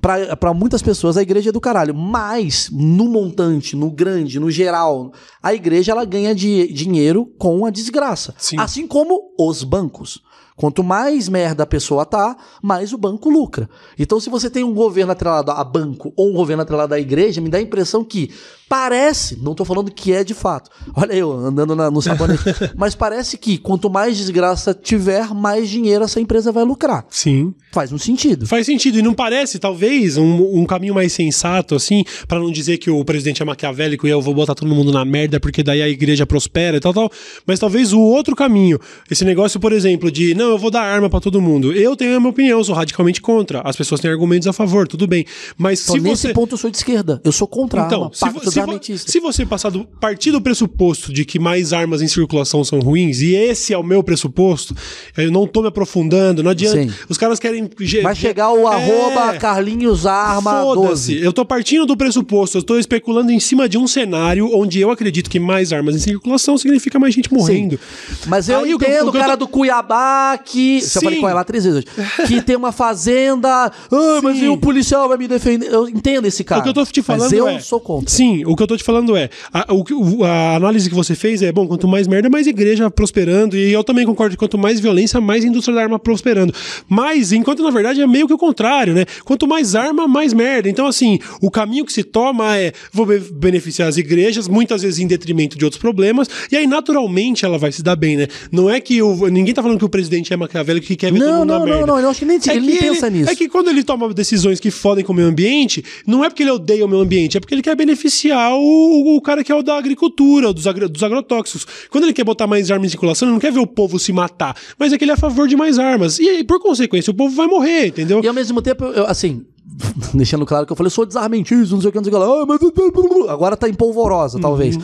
[0.00, 4.50] Pra pra muitas pessoas a igreja é do caralho, mas no montante, no grande, no
[4.50, 8.34] geral, a igreja ela ganha di- dinheiro com a desgraça.
[8.38, 8.56] Sim.
[8.58, 10.20] Assim como os bancos.
[10.56, 13.68] Quanto mais merda a pessoa tá, mais o banco lucra.
[13.98, 17.40] Então, se você tem um governo atrelado a banco ou um governo atrelado à igreja,
[17.42, 18.30] me dá a impressão que
[18.68, 20.70] parece, não tô falando que é de fato.
[20.96, 22.42] Olha eu andando na- no sabonete,
[22.76, 27.04] mas parece que quanto mais desgraça tiver, mais dinheiro essa empresa vai lucrar.
[27.10, 27.54] Sim.
[27.72, 28.46] Faz um sentido.
[28.46, 28.98] Faz sentido.
[28.98, 33.04] E não parece, talvez, um, um caminho mais sensato, assim, pra não dizer que o
[33.04, 36.26] presidente é maquiavélico e eu vou botar todo mundo na merda porque daí a igreja
[36.26, 37.10] prospera e tal, tal.
[37.46, 38.78] Mas talvez o outro caminho,
[39.10, 41.72] esse negócio, por exemplo, de não, eu vou dar arma pra todo mundo.
[41.72, 43.60] Eu tenho a minha opinião, sou radicalmente contra.
[43.62, 45.24] As pessoas têm argumentos a favor, tudo bem.
[45.56, 46.32] Mas Então, se nesse você.
[46.34, 47.20] ponto eu sou de esquerda.
[47.24, 48.10] Eu sou contra Então, arma.
[48.14, 52.02] se, vo- se, vo- se você passar do partir do pressuposto de que mais armas
[52.02, 54.74] em circulação são ruins, e esse é o meu pressuposto,
[55.16, 56.82] eu não tô me aprofundando, não adianta.
[56.82, 56.90] Sim.
[57.08, 57.68] Os caras querem.
[58.02, 58.74] Vai chegar o É.
[58.74, 60.86] arroba Carlinhos Arma Foda-se.
[61.14, 61.20] 12.
[61.24, 64.90] Eu tô partindo do pressuposto, eu tô especulando em cima de um cenário onde eu
[64.90, 67.78] acredito que mais armas em circulação significa mais gente morrendo.
[68.26, 70.80] Mas eu Aí o entendo o o, eu cara tô- do Cuiabá que.
[70.80, 70.98] Sim.
[70.98, 72.26] Eu falei Cuiabá três vezes hoje.
[72.26, 73.48] Que tem uma fazenda.
[73.48, 75.72] Ah, mas e o policial vai me defender?
[75.72, 76.60] Eu entendo esse cara.
[76.60, 77.60] o que eu tô te falando mas eu é.
[77.60, 78.08] sou contra.
[78.10, 79.30] Sim, o que eu tô te falando é.
[79.52, 83.56] A, o a análise que você fez é: bom, quanto mais merda, mais igreja prosperando.
[83.56, 86.52] E eu também concordo que quanto mais violência, mais indústria da arma prosperando.
[86.88, 89.04] Mas, enquanto na verdade é meio que o contrário, né?
[89.24, 90.68] Quanto mais arma, mais merda.
[90.68, 94.98] Então, assim, o caminho que se toma é: vou be- beneficiar as igrejas, muitas vezes
[94.98, 96.28] em detrimento de outros problemas.
[96.50, 98.26] E aí, naturalmente, ela vai se dar bem, né?
[98.50, 99.28] Não é que o.
[99.28, 101.58] Ninguém tá falando que o presidente é maquiavélico que quer ver todo Não, mundo na
[101.58, 101.80] não, merda.
[101.86, 102.00] não, não.
[102.00, 103.30] Eu acho que nem, ele nem que pensa nisso.
[103.30, 106.42] É que quando ele toma decisões que fodem com o meio ambiente, não é porque
[106.42, 109.54] ele odeia o meio ambiente, é porque ele quer beneficiar o, o cara que é
[109.54, 111.66] o da agricultura, dos, agro- dos agrotóxicos.
[111.90, 114.12] Quando ele quer botar mais armas em circulação, ele não quer ver o povo se
[114.12, 116.18] matar, mas é que ele é a favor de mais armas.
[116.18, 118.20] E aí, por consequência, o povo vai morrer, entendeu?
[118.22, 119.44] E ao mesmo tempo, eu, assim,
[120.14, 122.16] deixando claro que eu falei, eu sou desarmentista, não sei o que, não sei o
[122.16, 122.42] que lá.
[122.42, 123.28] Ah, mas...
[123.28, 124.76] Agora tá em polvorosa, talvez.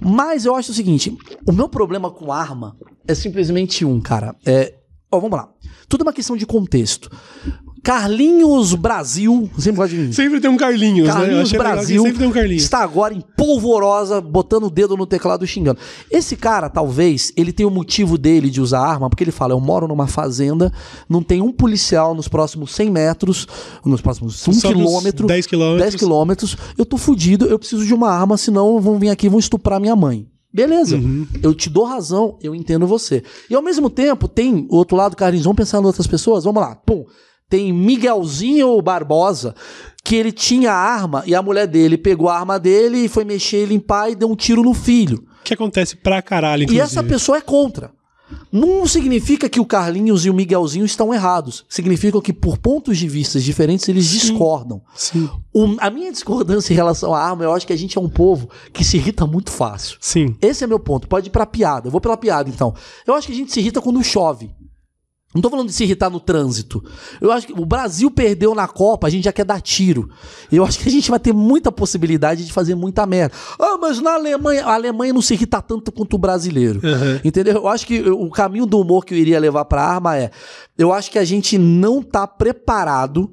[0.00, 1.16] Mas eu acho o seguinte:
[1.46, 2.76] o meu problema com arma
[3.06, 4.34] é simplesmente um, cara.
[4.46, 4.74] É.
[5.10, 5.48] Ó, vamos lá.
[5.88, 7.10] Tudo é uma questão de contexto.
[7.82, 11.14] Carlinhos Brasil, sempre gosto de Sempre tem um Carlinhos, né?
[11.14, 12.62] Carlinhos que Brasil Sempre tem um Carlinhos.
[12.62, 15.78] está agora em polvorosa, botando o dedo no teclado e xingando.
[16.10, 19.60] Esse cara, talvez, ele tenha o motivo dele de usar arma, porque ele fala: eu
[19.60, 20.72] moro numa fazenda,
[21.08, 23.46] não tem um policial nos próximos 100 metros,
[23.84, 25.82] nos próximos 1 Só nos quilômetro, 10 quilômetros.
[25.82, 29.28] 10 quilômetros, eu tô fudido, eu preciso de uma arma, senão vão vir aqui e
[29.30, 30.26] vão estuprar minha mãe.
[30.52, 31.26] Beleza, Uhum.
[31.42, 33.22] eu te dou razão, eu entendo você.
[33.50, 36.62] E ao mesmo tempo, tem o outro lado, Carlinhos, vamos pensar em outras pessoas, vamos
[36.62, 36.74] lá.
[36.74, 37.04] Pum,
[37.48, 39.54] tem Miguelzinho Barbosa,
[40.04, 43.66] que ele tinha arma e a mulher dele pegou a arma dele e foi mexer,
[43.66, 45.24] limpar e deu um tiro no filho.
[45.44, 46.84] Que acontece pra caralho, E inclusive.
[46.84, 47.90] essa pessoa é contra.
[48.52, 51.64] Não significa que o Carlinhos e o Miguelzinho estão errados.
[51.66, 54.82] Significa que, por pontos de vista diferentes, eles discordam.
[54.94, 58.00] Sim, O- a minha discordância em relação à arma, eu acho que a gente é
[58.00, 59.96] um povo que se irrita muito fácil.
[59.98, 60.36] sim.
[60.42, 61.08] Esse é meu ponto.
[61.08, 61.88] Pode ir pra piada.
[61.88, 62.74] Eu vou pela piada, então.
[63.06, 64.50] Eu acho que a gente se irrita quando chove.
[65.34, 66.82] Não tô falando de se irritar no trânsito.
[67.20, 70.08] Eu acho que o Brasil perdeu na Copa, a gente já quer dar tiro.
[70.50, 73.34] Eu acho que a gente vai ter muita possibilidade de fazer muita merda.
[73.58, 76.80] Ah, mas na Alemanha, a Alemanha não se irrita tanto quanto o brasileiro.
[76.82, 77.20] Uhum.
[77.22, 77.56] Entendeu?
[77.56, 80.30] Eu acho que o caminho do humor que eu iria levar pra arma é:
[80.78, 83.30] eu acho que a gente não tá preparado.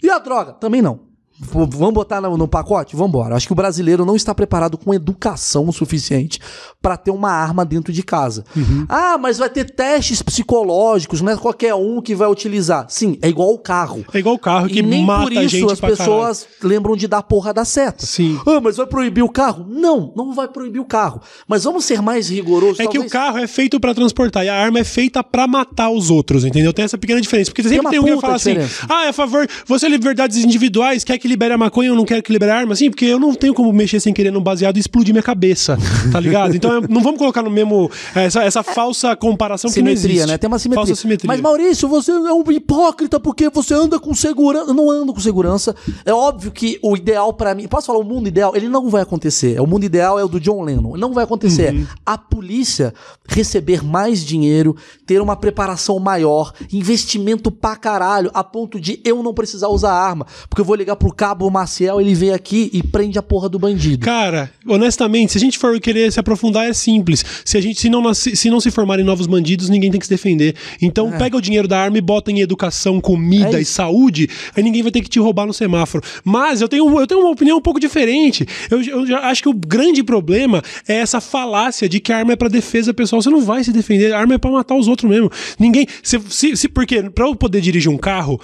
[0.00, 0.52] E a droga?
[0.52, 1.11] Também não.
[1.44, 2.94] Vamos botar no, no pacote?
[2.94, 3.34] Vamos embora.
[3.34, 6.38] Acho que o brasileiro não está preparado com educação o suficiente
[6.80, 8.44] para ter uma arma dentro de casa.
[8.56, 8.86] Uhum.
[8.88, 12.86] Ah, mas vai ter testes psicológicos, não é qualquer um que vai utilizar.
[12.88, 14.04] Sim, é igual o carro.
[14.14, 16.12] É igual o carro que e nem mata por isso as pra caralho.
[16.20, 18.06] pessoas lembram de dar porra da seta.
[18.06, 18.40] Sim.
[18.46, 19.66] Ah, mas vai proibir o carro?
[19.68, 21.20] Não, não vai proibir o carro.
[21.48, 22.78] Mas vamos ser mais rigorosos.
[22.80, 25.46] É que o talvez- carro é feito pra transportar e a arma é feita pra
[25.46, 26.72] matar os outros, entendeu?
[26.72, 27.50] Tem essa pequena diferença.
[27.50, 28.54] Porque sempre uma tem, alguém que fala assim:
[28.88, 32.04] ah, é a favor, você é liberdades individuais, quer que libere a maconha ou não
[32.04, 32.74] quer que libere a arma?
[32.76, 35.76] Sim, porque eu não tenho como mexer sem querer no baseado e explodir minha cabeça,
[36.12, 36.54] tá ligado?
[36.54, 37.90] Então é- não vamos colocar no mesmo.
[38.14, 40.26] Essa, essa falsa comparação que não Simetria, existe.
[40.30, 40.38] né?
[40.38, 40.86] Tem uma simetria.
[40.86, 41.28] Falsa simetria.
[41.28, 44.70] Mas, Maurício, você é um hipócrita porque você anda com segurança.
[44.70, 45.74] Eu não ando com segurança.
[46.04, 47.66] É óbvio que o ideal pra mim.
[47.66, 48.54] Posso falar, o mundo ideal?
[48.54, 49.60] Ele não vai acontecer.
[49.60, 50.96] O mundo ideal é o do John Lennon.
[50.96, 51.74] Não vai acontecer.
[51.74, 51.86] Uhum.
[52.04, 52.92] A polícia
[53.28, 54.76] receber mais dinheiro,
[55.06, 60.26] ter uma preparação maior, investimento pra caralho, a ponto de eu não precisar usar arma.
[60.48, 63.56] Porque eu vou ligar pro cabo Maciel, ele vem aqui e prende a porra do
[63.56, 64.04] bandido.
[64.04, 67.24] Cara, honestamente, se a gente for querer se aprofundar, é simples.
[67.44, 70.10] Se a gente se não, se não se formarem novos bandidos, ninguém tem que se
[70.12, 70.56] defender.
[70.80, 74.64] Então pega o dinheiro da arma e bota em educação, comida É e saúde, aí
[74.64, 76.02] ninguém vai ter que te roubar no semáforo.
[76.24, 78.44] Mas eu tenho, eu tenho uma opinião um pouco diferente.
[78.68, 82.36] Eu, eu acho que o grande problema é essa falácia de que a arma é
[82.36, 83.22] pra defesa pessoal.
[83.22, 85.30] Você não vai se defender, a arma é pra matar os outros mesmo.
[85.56, 85.86] Ninguém.
[86.02, 88.40] Se, se, se- porque pra eu poder dirigir um carro,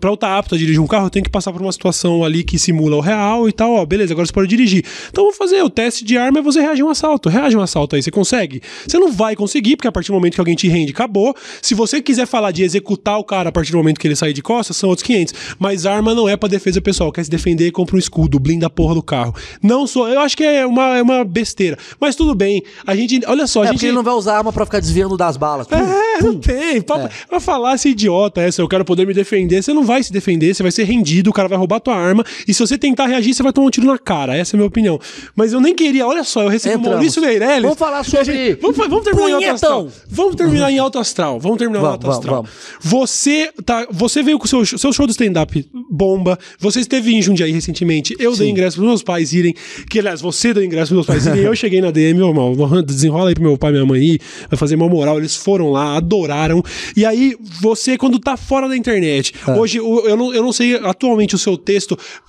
[0.00, 2.15] pra eu estar apto a dirigir um carro, eu tenho que passar por uma situação
[2.24, 3.72] ali que simula o real e tal.
[3.72, 4.84] Ó, beleza, agora você pode dirigir.
[5.10, 7.28] Então vou fazer o teste de arma é você reagir a um assalto.
[7.28, 8.60] Reage a um assalto aí, você consegue?
[8.86, 11.34] Você não vai conseguir, porque a partir do momento que alguém te rende, acabou.
[11.62, 14.32] Se você quiser falar de executar o cara a partir do momento que ele sair
[14.32, 15.34] de costas, são outros 500.
[15.58, 17.10] Mas arma não é pra defesa pessoal.
[17.12, 19.34] Quer se defender, compra um escudo, blinda a porra do carro.
[19.62, 20.08] Não sou.
[20.08, 21.76] Eu acho que é uma, é uma besteira.
[22.00, 22.62] Mas tudo bem.
[22.86, 23.20] A gente.
[23.26, 23.76] Olha só, a É gente.
[23.76, 25.66] porque ele não vai usar arma pra ficar desviando das balas.
[25.66, 26.80] Pum, É, não tem.
[26.82, 30.12] Pra, pra falar se idiota essa, eu quero poder me defender, você não vai se
[30.12, 33.06] defender, você vai ser rendido, o cara vai roubar tua arma, e se você tentar
[33.06, 34.36] reagir, você vai tomar um tiro na cara.
[34.36, 34.98] Essa é a minha opinião.
[35.34, 36.96] Mas eu nem queria, olha só, eu recebi o Entramos.
[36.98, 37.62] Maurício Meirelles.
[37.62, 39.50] Vamos falar sobre Vamos, fa- vamos terminar em alto punhetão.
[39.86, 39.88] astral.
[40.08, 41.40] Vamos terminar em alto astral.
[41.40, 42.34] Vamos terminar em Vamos, alto vamos, astral.
[42.42, 42.50] vamos.
[42.80, 46.38] Você, tá, você veio com o seu, seu show do stand-up bomba.
[46.58, 48.14] Você esteve em Jundiaí recentemente.
[48.18, 49.54] Eu dei ingresso pros meus pais irem.
[49.90, 51.44] Que, aliás, você deu ingresso pros meus pais irem.
[51.46, 54.20] eu cheguei na DM, ô, mal, desenrola aí pro meu pai e minha mãe ir.
[54.48, 55.18] Vai fazer uma moral.
[55.18, 56.62] Eles foram lá, adoraram.
[56.96, 59.52] E aí, você, quando tá fora da internet, É.
[59.52, 61.85] hoje, o- eu não, eu não sei atualmente o seu texto,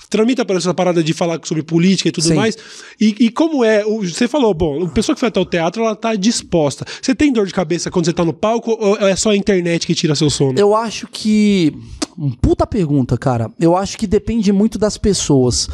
[0.09, 2.35] tramita para essa parada de falar sobre política e tudo Sim.
[2.35, 2.57] mais.
[2.99, 3.83] E, e como é?
[3.83, 6.85] Você falou, bom, a pessoa que foi até o teatro, ela tá disposta.
[7.01, 9.87] Você tem dor de cabeça quando você tá no palco ou é só a internet
[9.87, 10.59] que tira seu sono?
[10.59, 11.73] Eu acho que.
[12.17, 13.49] um Puta pergunta, cara.
[13.59, 15.69] Eu acho que depende muito das pessoas.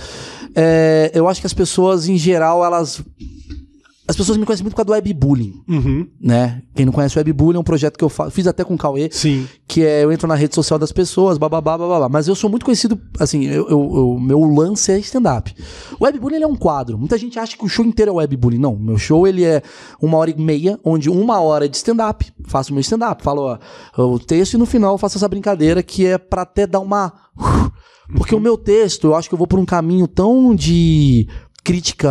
[0.56, 3.02] É, eu acho que as pessoas, em geral, elas.
[4.06, 6.08] As pessoas me conhecem muito por causa do webbullying, Uhum.
[6.20, 6.62] né?
[6.76, 9.08] Quem não conhece o webbullying é um projeto que eu fiz até com o Cauê.
[9.10, 9.47] Sim.
[9.66, 12.10] Que é eu entro na rede social das pessoas, bababá, bababá.
[12.10, 15.56] Mas eu sou muito conhecido, assim, eu, eu- eu- meu lance é stand-up.
[15.97, 16.97] O webbullying é um quadro.
[16.97, 18.60] Muita gente acha que o show inteiro é webbullying.
[18.60, 19.62] Não, meu show ele é
[20.01, 22.30] uma hora e meia, onde uma hora é de stand-up.
[22.45, 23.58] Faço meu stand-up, falo
[23.97, 26.82] ó, o texto e no final eu faço essa brincadeira que é pra até dar
[26.82, 27.14] uma.
[28.18, 31.26] Porque o meu texto, eu acho que eu vou por um caminho tão de
[31.64, 32.09] crítica.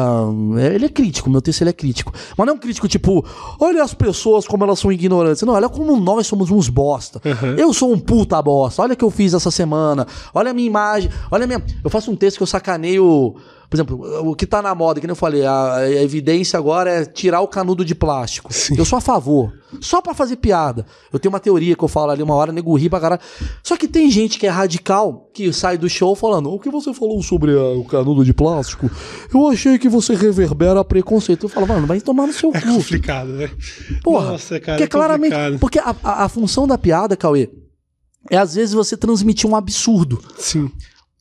[0.58, 2.12] é, Ele é crítico, meu texto ele é crítico.
[2.36, 3.24] Mas não é um crítico tipo,
[3.60, 5.42] olha as pessoas como elas são ignorantes.
[5.42, 7.20] Não, olha como nós somos uns bosta.
[7.58, 8.82] Eu sou um puta bosta.
[8.82, 10.06] Olha o que eu fiz essa semana.
[10.34, 11.10] Olha a minha imagem.
[11.30, 11.62] Olha a minha.
[11.84, 13.34] Eu faço um texto que eu sacaneio.
[13.72, 16.90] Por exemplo, o que tá na moda, que nem eu falei, a, a evidência agora
[16.90, 18.50] é tirar o canudo de plástico.
[18.76, 19.50] Eu sou a favor.
[19.80, 20.84] Só pra fazer piada.
[21.10, 23.22] Eu tenho uma teoria que eu falo ali uma hora, nego ri pra caralho.
[23.62, 26.92] Só que tem gente que é radical, que sai do show falando: O que você
[26.92, 28.90] falou sobre ah, o canudo de plástico?
[29.32, 31.44] Eu achei que você reverbera preconceito.
[31.46, 32.66] Eu falo, mano, vai tomar no seu É cu.
[32.74, 33.50] complicado, né?
[34.04, 34.76] Porra, Nossa, cara.
[34.76, 35.32] porque é claramente.
[35.32, 35.58] complicado.
[35.58, 37.48] Porque a, a- a função da piada, Cauê,
[38.30, 40.20] é às vezes você transmitir um absurdo.
[40.38, 40.70] Sim.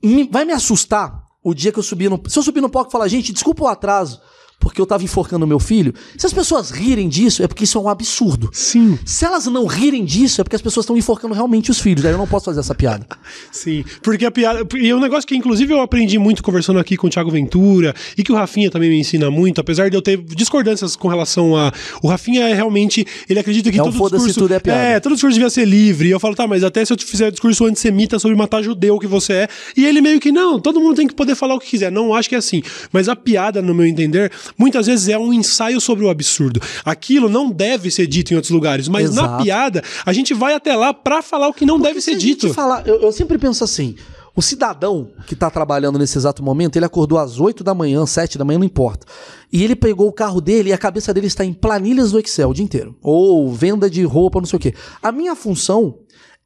[0.03, 2.21] Me- vai me assustar o dia que eu subir no.
[2.27, 4.21] Se eu subir no palco e falar, gente, desculpa o atraso,
[4.61, 5.93] porque eu tava enforcando meu filho.
[6.15, 8.49] Se as pessoas rirem disso, é porque isso é um absurdo.
[8.53, 8.97] Sim.
[9.03, 12.05] Se elas não rirem disso, é porque as pessoas estão enforcando realmente os filhos.
[12.05, 13.05] Aí eu não posso fazer essa piada.
[13.51, 14.65] Sim, porque a piada.
[14.77, 17.93] E é um negócio que, inclusive, eu aprendi muito conversando aqui com o Thiago Ventura
[18.15, 21.57] e que o Rafinha também me ensina muito, apesar de eu ter discordâncias com relação
[21.57, 21.71] a.
[22.03, 23.05] O Rafinha é realmente.
[23.27, 24.39] Ele acredita que É um todo discurso.
[24.39, 24.79] tudo é piada.
[24.79, 26.09] É, todo discurso devia ser livre.
[26.09, 28.99] E eu falo, tá, mas até se eu te fizer discurso antissemita sobre matar judeu
[28.99, 29.47] que você é.
[29.75, 31.91] E ele meio que, não, todo mundo tem que poder falar o que quiser.
[31.91, 32.61] Não acho que é assim.
[32.91, 36.61] Mas a piada, no meu entender, muitas vezes é um ensaio sobre o absurdo.
[36.85, 39.43] Aquilo não deve ser dito em outros lugares, mas na Exato.
[39.43, 42.53] piada, a gente vai até lá pra falar o que não deve Se ser dito.
[42.53, 43.95] falar- eu, eu sempre penso assim:
[44.35, 48.37] o cidadão que tá trabalhando nesse exato momento, ele acordou às 8 da manhã, 7
[48.37, 49.05] da manhã, não importa.
[49.51, 52.49] E ele pegou o carro dele e a cabeça dele está em planilhas do Excel
[52.49, 52.95] o dia inteiro.
[53.01, 54.73] Ou venda de roupa, não sei o quê.
[55.03, 55.99] A minha função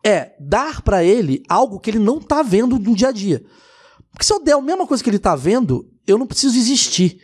[0.04, 3.44] é dar pra ele algo que ele não tá vendo no dia a dia.
[4.12, 7.20] Porque se eu der a mesma coisa que ele tá vendo, eu não preciso existir.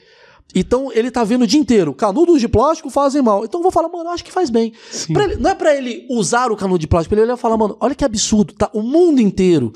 [0.53, 3.45] Então ele tá vendo o dia inteiro, canudos de plástico fazem mal.
[3.45, 4.73] Então eu vou falar, mano, acho que faz bem.
[5.09, 7.95] Ele- não é pra ele usar o canudo de plástico, ele e falar, mano, olha
[7.95, 8.69] que absurdo, tá?
[8.73, 9.71] O mundo inteiro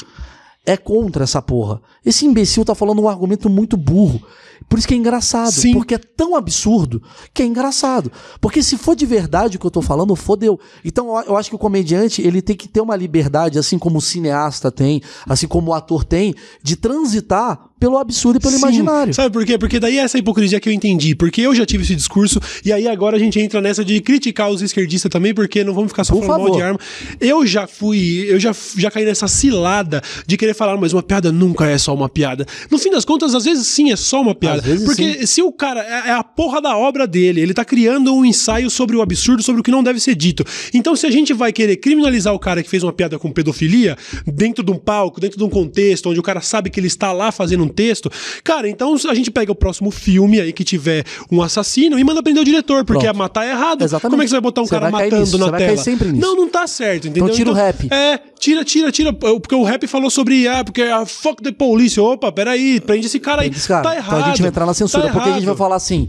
[0.66, 1.82] é contra essa porra.
[2.06, 4.22] Esse imbecil tá falando um argumento muito burro.
[4.68, 5.52] Por isso que é engraçado.
[5.52, 5.74] Sim.
[5.74, 7.04] Porque é tão absurdo
[7.34, 8.12] que é engraçado.
[8.42, 10.60] Porque se for de verdade o que eu tô falando, fodeu.
[10.84, 14.00] Então eu- eu acho que o comediante, ele tem que ter uma liberdade, assim como
[14.00, 18.58] o cineasta tem, assim como o ator tem, de transitar pelo absurdo e pelo Sim.
[18.58, 19.14] imaginário.
[19.14, 19.60] Sabe por quê?
[19.60, 21.14] Porque daí é essa hipocrisia que eu entendi.
[21.14, 24.50] Porque eu já tive esse discurso, e aí agora a gente entra nessa de criticar
[24.50, 26.58] os esquerdistas também, porque não vamos ficar só Por falando mal favor.
[26.58, 26.80] de arma.
[27.22, 31.32] Eu já fui, eu já, já caí nessa cilada de querer falar, mas uma piada
[31.32, 32.48] nunca é só uma piada.
[32.72, 34.64] No fim das contas, às vezes sim é só uma piada.
[34.84, 38.26] Porque se o cara é, é a porra da obra dele, ele tá criando um
[38.26, 40.44] ensaio sobre o absurdo, sobre o que não deve ser dito.
[40.74, 43.96] Então, se a gente vai querer criminalizar o cara que fez uma piada com pedofilia,
[44.26, 47.12] dentro de um palco, dentro de um contexto, onde o cara sabe que ele está
[47.12, 48.10] lá fazendo um texto,
[48.44, 52.24] cara, então a gente pega o próximo filme aí que tiver um assassino e manda
[52.24, 53.18] prender o diretor, porque Pronto.
[53.18, 53.84] matar é errado.
[53.84, 54.12] Exatamente.
[54.12, 55.84] Como é que você vai botar um Você cara matando na tela?
[56.16, 57.26] Não, não tá certo, entendeu?
[57.26, 57.88] Então tira o rap.
[57.92, 59.14] É, tira, tira, tira.
[59.14, 62.00] Porque o rap falou sobre, ah, porque a fuck the police.
[62.00, 63.50] Opa, peraí, prende esse cara aí.
[63.50, 63.84] Esse cara.
[63.84, 64.18] Tá errado.
[64.18, 66.08] Então a gente vai entrar na censura, tá porque a gente vai falar assim: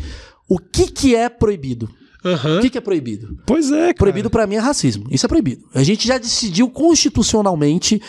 [0.48, 1.88] o que que é proibido?
[2.24, 2.58] Aham.
[2.58, 3.38] O que que é proibido?
[3.46, 3.94] Pois é, cara.
[3.94, 5.06] Proibido pra mim é racismo.
[5.10, 5.64] Isso é proibido.
[5.72, 8.00] A gente já decidiu constitucionalmente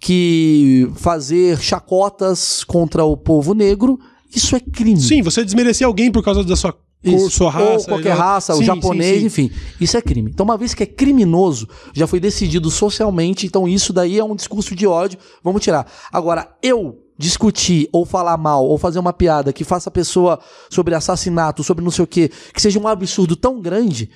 [0.00, 3.98] que fazer chacotas contra o povo negro,
[4.34, 5.00] isso é crime.
[5.00, 7.70] Sim, você desmerecer alguém por causa da sua cor, sua raça.
[7.70, 8.20] Ou qualquer né?
[8.20, 9.26] raça, o Sim, japonês, sim, sim.
[9.26, 9.50] enfim.
[9.80, 10.30] Isso é crime.
[10.30, 14.34] Então, uma vez que é criminoso, já foi decidido socialmente, então isso daí é um
[14.34, 15.86] discurso de ódio, vamos tirar.
[16.12, 20.38] Agora, eu discutir ou falar mal ou fazer uma piada que faça a pessoa
[20.68, 24.10] sobre assassinato, sobre não sei o quê, que seja um absurdo tão grande,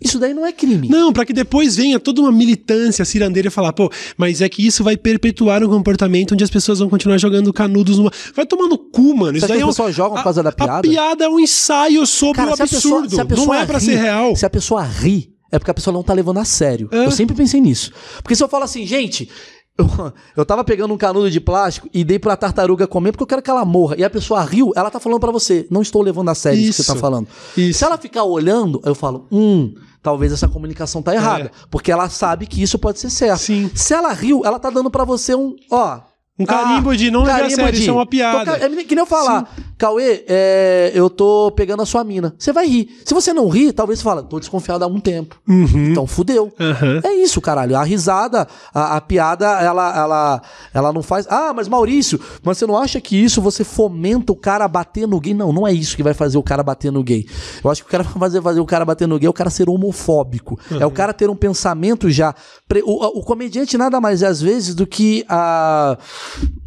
[0.00, 0.88] isso daí não é crime.
[0.88, 4.66] Não, pra que depois venha toda uma militância cirandeira e falar, pô, mas é que
[4.66, 8.10] isso vai perpetuar um comportamento onde as pessoas vão continuar jogando canudos numa.
[8.34, 9.36] Vai tomar no cu, mano.
[9.36, 9.72] Isso daí que é as um...
[9.72, 10.88] pessoas jogam por causa da A piada?
[10.88, 13.08] piada é um ensaio sobre Cara, o absurdo.
[13.26, 14.34] pessoa não é pra ri- ser real.
[14.36, 16.88] Se a pessoa ri, é porque a pessoa não tá levando a sério.
[16.92, 17.06] É.
[17.06, 17.92] Eu sempre pensei nisso.
[18.22, 19.28] Porque se eu falo assim, gente,
[19.76, 19.86] eu,
[20.36, 23.42] eu tava pegando um canudo de plástico e dei pra tartaruga comer porque eu quero
[23.42, 23.96] que ela morra.
[23.98, 26.68] E a pessoa riu, ela tá falando pra você, não estou levando a sério isso,
[26.70, 26.94] que você Isso.
[26.94, 27.28] tá falando.
[27.56, 27.78] Isso.
[27.78, 31.50] Se ela ficar olhando, eu falo, hum, talvez essa comunicação tá errada.
[31.70, 33.42] Porque ela sabe que isso pode ser certo.
[33.42, 33.44] É.
[33.44, 33.70] Sim.
[33.74, 36.09] Se ela riu, ela tá dando pra você um, ó...
[36.40, 38.58] Um carimbo de não levar a sério, isso é uma piada.
[38.58, 42.34] Tô É que nem eu falar, Cauê, é, eu tô pegando a sua mina.
[42.38, 43.00] Você vai rir.
[43.04, 45.36] Se você não rir, talvez você fala, tô desconfiado há um tempo.
[45.48, 46.52] Então fudeu.
[46.60, 47.00] Aham.
[47.04, 47.76] É isso, caralho.
[47.76, 50.42] A risada, a, a piada, ela, ela,
[50.74, 51.26] ela não faz.
[51.30, 55.06] Ah, mas Maurício, mas você não acha que isso você fomenta o cara a bater
[55.06, 55.32] no gay?
[55.34, 57.26] Não, não é isso que vai fazer o cara bater no gay.
[57.64, 59.34] Eu acho que o cara vai fazer, fazer o cara bater no gay é o
[59.34, 60.58] cara ser homofóbico.
[60.78, 62.34] É o cara ter um pensamento já.
[62.68, 65.96] pre- O, o comediante nada mais é, às vezes, do que a.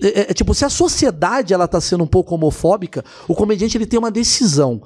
[0.01, 3.85] É, é, tipo, se a sociedade ela tá sendo um pouco homofóbica, o comediante ele
[3.85, 4.81] tem uma decisão.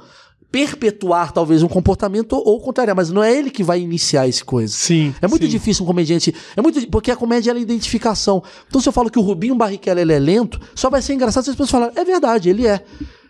[0.49, 4.73] Perpetuar talvez um comportamento ou contrário, mas não é ele que vai iniciar esse coisa.
[4.73, 5.49] Sim, É muito sim.
[5.49, 6.33] difícil um comediante.
[6.55, 8.41] É muito porque a comédia é identificação.
[8.67, 11.43] Então se eu falo que o Rubinho Barrichello ele é lento, só vai ser engraçado
[11.43, 12.81] se as pessoas falarem, é verdade, ele é.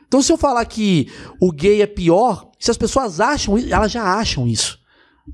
[0.07, 3.91] Então se eu falar que o gay é pior, se as pessoas acham, isso, elas
[3.91, 4.77] já acham isso.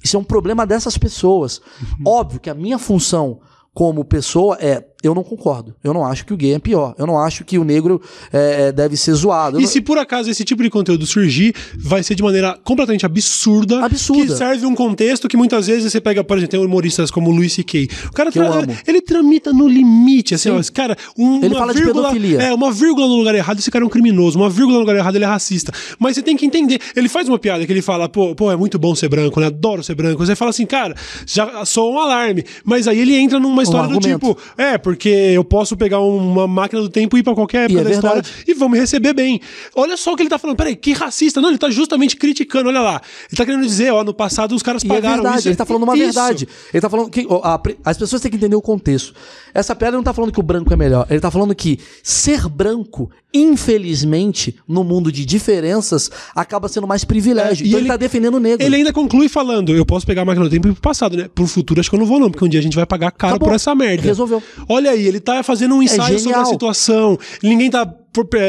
[0.01, 1.59] Isso é um problema dessas pessoas.
[1.81, 2.07] Uhum.
[2.07, 3.41] Óbvio que a minha função
[3.73, 5.75] como pessoa é, eu não concordo.
[5.83, 6.95] Eu não acho que o gay é pior.
[6.97, 8.01] Eu não acho que o negro
[8.31, 9.57] é, é, deve ser zoado.
[9.57, 12.57] Eu E não- se por acaso esse tipo de conteúdo surgir, vai ser de maneira
[12.63, 13.83] completamente absurda.
[13.85, 14.31] Absurda.
[14.33, 17.33] Que serve um contexto que muitas vezes você pega, por exemplo, tem humoristas como o
[17.35, 17.87] Luis C.K.
[18.07, 21.73] O cara tra- ele tramita no limite, assim, ó, esse cara, um, Ele uma fala
[21.73, 22.41] de vírgula, pedofilia.
[22.41, 24.39] É, uma vírgula no lugar errado, esse cara é um criminoso.
[24.39, 25.71] Uma vírgula no lugar errado, ele é racista.
[25.99, 26.79] Mas você tem que entender.
[26.95, 29.47] Ele faz uma piada que ele fala, pô, pô, é muito bom ser branco, né?
[29.47, 30.25] Adoro ser branco.
[30.25, 30.95] Você fala assim, cara,
[31.25, 32.43] já sou um alarme.
[32.63, 34.19] Mas aí ele entra numa história do argumento.
[34.19, 37.81] tipo, é, porque eu posso pegar uma máquina do tempo e ir pra qualquer época
[37.81, 38.43] é da história verdade.
[38.47, 39.39] e vão me receber bem.
[39.75, 40.57] Olha só o que ele tá falando.
[40.57, 41.39] Peraí, que racista.
[41.41, 42.69] Não, ele tá justamente criticando.
[42.69, 43.01] Olha lá.
[43.29, 45.47] Ele tá querendo dizer, ó, no passado os caras E é pagaram verdade, isso.
[45.49, 46.03] ele tá falando uma Isso.
[46.05, 46.47] verdade.
[46.73, 49.13] Ele tá falando que ó, a as pessoas têm que entender o contexto.
[49.53, 51.05] Essa piada não tá falando que o branco é melhor.
[51.09, 57.63] Ele tá falando que ser branco, infelizmente, no mundo de diferenças, acaba sendo mais privilégio.
[57.63, 58.65] É, e então ele, ele- tá defendendo o negro.
[58.65, 61.15] Ele ainda conclui falando: eu posso pegar a máquina do tempo e ir pro passado,
[61.17, 61.29] né?
[61.33, 63.11] Pro futuro acho que eu não vou, não, porque um dia a gente vai pagar
[63.11, 63.49] caro Acabou.
[63.49, 64.03] por essa merda.
[64.03, 64.41] Resolveu.
[64.67, 67.17] Olha aí, ele tá fazendo um ensaio sobre a situação.
[67.41, 67.85] Ninguém tá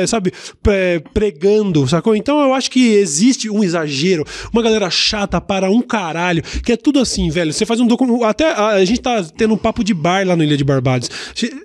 [0.07, 0.33] sabe,
[1.13, 2.15] pregando, sacou?
[2.15, 6.77] Então eu acho que existe um exagero, uma galera chata para um caralho, que é
[6.77, 7.53] tudo assim, velho.
[7.53, 8.25] Você faz um documento.
[8.25, 11.11] Até a, gente tá tendo um papo de bar lá no Ilha de Barbados.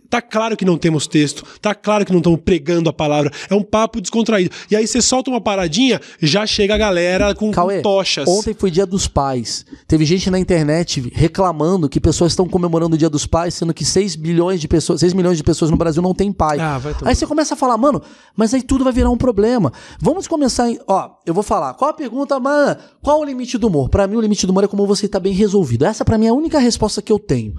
[0.10, 3.32] Tá claro que não temos texto, tá claro que não estamos pregando a palavra.
[3.50, 4.52] É um papo descontraído.
[4.70, 8.28] E aí você solta uma paradinha, já chega a galera com, Cauê, com tochas.
[8.28, 9.66] Ontem foi dia dos pais.
[9.88, 13.86] Teve gente na internet reclamando que pessoas estão comemorando o dia dos pais, sendo que
[13.86, 16.60] 6 bilhões de pessoas, 6 milhões de pessoas no Brasil não têm pai.
[16.60, 17.89] Ah, aí você começa a falar, mano,
[18.36, 19.72] mas aí tudo vai virar um problema.
[20.00, 20.80] Vamos começar em.
[20.88, 21.74] Ó, eu vou falar.
[21.74, 22.78] Qual a pergunta, mano?
[23.02, 23.90] Qual o limite do humor?
[23.90, 25.86] Para mim, o limite do humor é como você tá bem resolvido.
[25.86, 27.54] Essa, para mim, é a única resposta que eu tenho.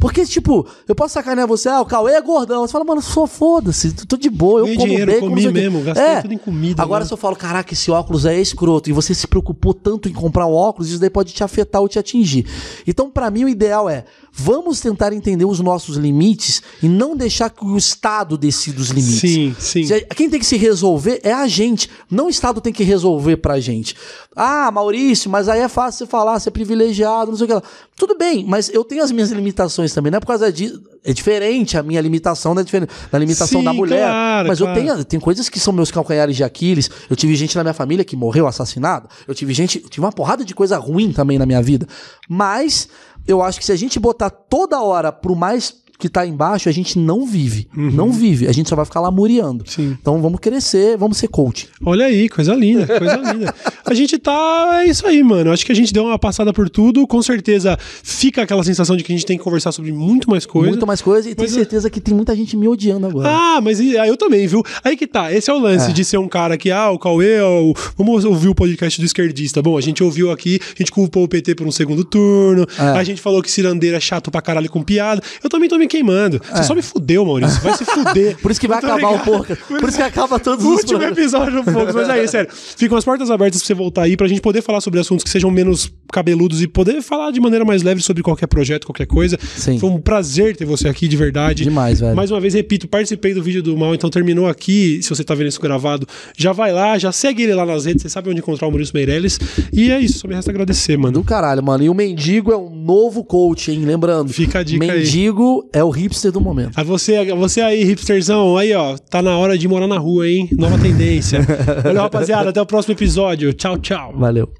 [0.00, 2.66] Porque, tipo, eu posso sacanear você, ah, o Cauê é gordão.
[2.66, 5.82] Você fala, mano, só foda-se, tô de boa, eu Ganhei como dinheiro, bacon, comi mesmo,
[5.82, 6.22] gastei é.
[6.22, 6.82] tudo em comida.
[6.82, 7.08] Agora, né?
[7.08, 10.46] se eu falo, caraca, esse óculos é escroto, e você se preocupou tanto em comprar
[10.46, 12.46] um óculos, isso daí pode te afetar ou te atingir.
[12.86, 14.04] Então, para mim, o ideal é
[14.38, 19.18] Vamos tentar entender os nossos limites e não deixar que o Estado decida os limites.
[19.18, 19.75] Sim, sim.
[20.14, 23.60] Quem tem que se resolver é a gente, não o Estado tem que resolver pra
[23.60, 23.96] gente.
[24.34, 27.62] Ah, Maurício, mas aí é fácil você falar, ser privilegiado, não sei o que lá.
[27.96, 30.82] Tudo bem, mas eu tenho as minhas limitações também, não é por causa disso.
[31.02, 34.08] É diferente a minha limitação da, da limitação Sim, da mulher.
[34.08, 34.78] Claro, mas claro.
[34.78, 36.90] eu tenho tem coisas que são meus calcanhares de Aquiles.
[37.08, 39.08] Eu tive gente na minha família que morreu assassinado.
[39.26, 39.80] Eu tive gente.
[39.82, 41.86] Eu tive uma porrada de coisa ruim também na minha vida.
[42.28, 42.88] Mas
[43.26, 46.72] eu acho que se a gente botar toda hora pro mais que tá embaixo, a
[46.72, 47.68] gente não vive.
[47.76, 47.90] Uhum.
[47.90, 48.46] Não vive.
[48.46, 49.64] A gente só vai ficar lamuriando.
[49.66, 49.96] Sim.
[50.00, 51.68] Então vamos crescer, vamos ser coach.
[51.84, 53.54] Olha aí, coisa linda, coisa linda.
[53.84, 54.82] A gente tá.
[54.82, 55.52] É isso aí, mano.
[55.52, 57.06] Acho que a gente deu uma passada por tudo.
[57.06, 60.44] Com certeza fica aquela sensação de que a gente tem que conversar sobre muito mais
[60.44, 60.70] coisa.
[60.70, 61.30] Muito mais coisa.
[61.30, 63.28] E tenho certeza que tem muita gente me odiando agora.
[63.30, 64.62] Ah, mas aí eu também, viu?
[64.82, 65.32] Aí que tá.
[65.32, 65.92] Esse é o lance é.
[65.92, 67.74] de ser um cara que, ah, o Cauê, o...
[67.96, 69.62] vamos ouvir o podcast do esquerdista.
[69.62, 72.66] Bom, a gente ouviu aqui, a gente culpou o PT por um segundo turno.
[72.78, 72.82] É.
[72.82, 75.22] A gente falou que cirandeira é chato pra caralho com piada.
[75.42, 76.40] Eu também tô me queimando.
[76.52, 76.62] Você é.
[76.62, 77.60] só me fudeu, Maurício.
[77.62, 78.36] Vai se fuder.
[78.42, 79.56] Por isso que vai acabar o porca.
[79.56, 81.94] Por isso que acaba todos os Último episódio do Focus.
[81.94, 82.50] Mas aí, sério.
[82.52, 85.30] Ficam as portas abertas pra você voltar aí, pra gente poder falar sobre assuntos que
[85.30, 89.38] sejam menos cabeludos e poder falar de maneira mais leve sobre qualquer projeto, qualquer coisa.
[89.56, 89.78] Sim.
[89.78, 91.64] Foi um prazer ter você aqui, de verdade.
[91.64, 92.14] Demais, velho.
[92.14, 95.00] Mais uma vez, repito, participei do vídeo do Mal, então terminou aqui.
[95.02, 96.06] Se você tá vendo isso gravado,
[96.36, 98.94] já vai lá, já segue ele lá nas redes, você sabe onde encontrar o Maurício
[98.94, 99.38] Meirelles.
[99.72, 101.14] E é isso, só me resta agradecer, mano.
[101.14, 101.84] Do caralho, mano.
[101.84, 103.84] E o Mendigo é um novo coach, hein?
[103.84, 104.32] Lembrando.
[104.32, 104.84] Fica a dica.
[104.84, 106.72] Mendigo é o hipster do momento.
[106.74, 110.48] A você, você aí, hipsterzão, aí, ó, tá na hora de morar na rua, hein?
[110.52, 111.40] Nova tendência.
[111.84, 112.48] Valeu, rapaziada.
[112.48, 113.52] Até o próximo episódio.
[113.52, 114.14] Tchau, tchau.
[114.16, 114.48] Valeu.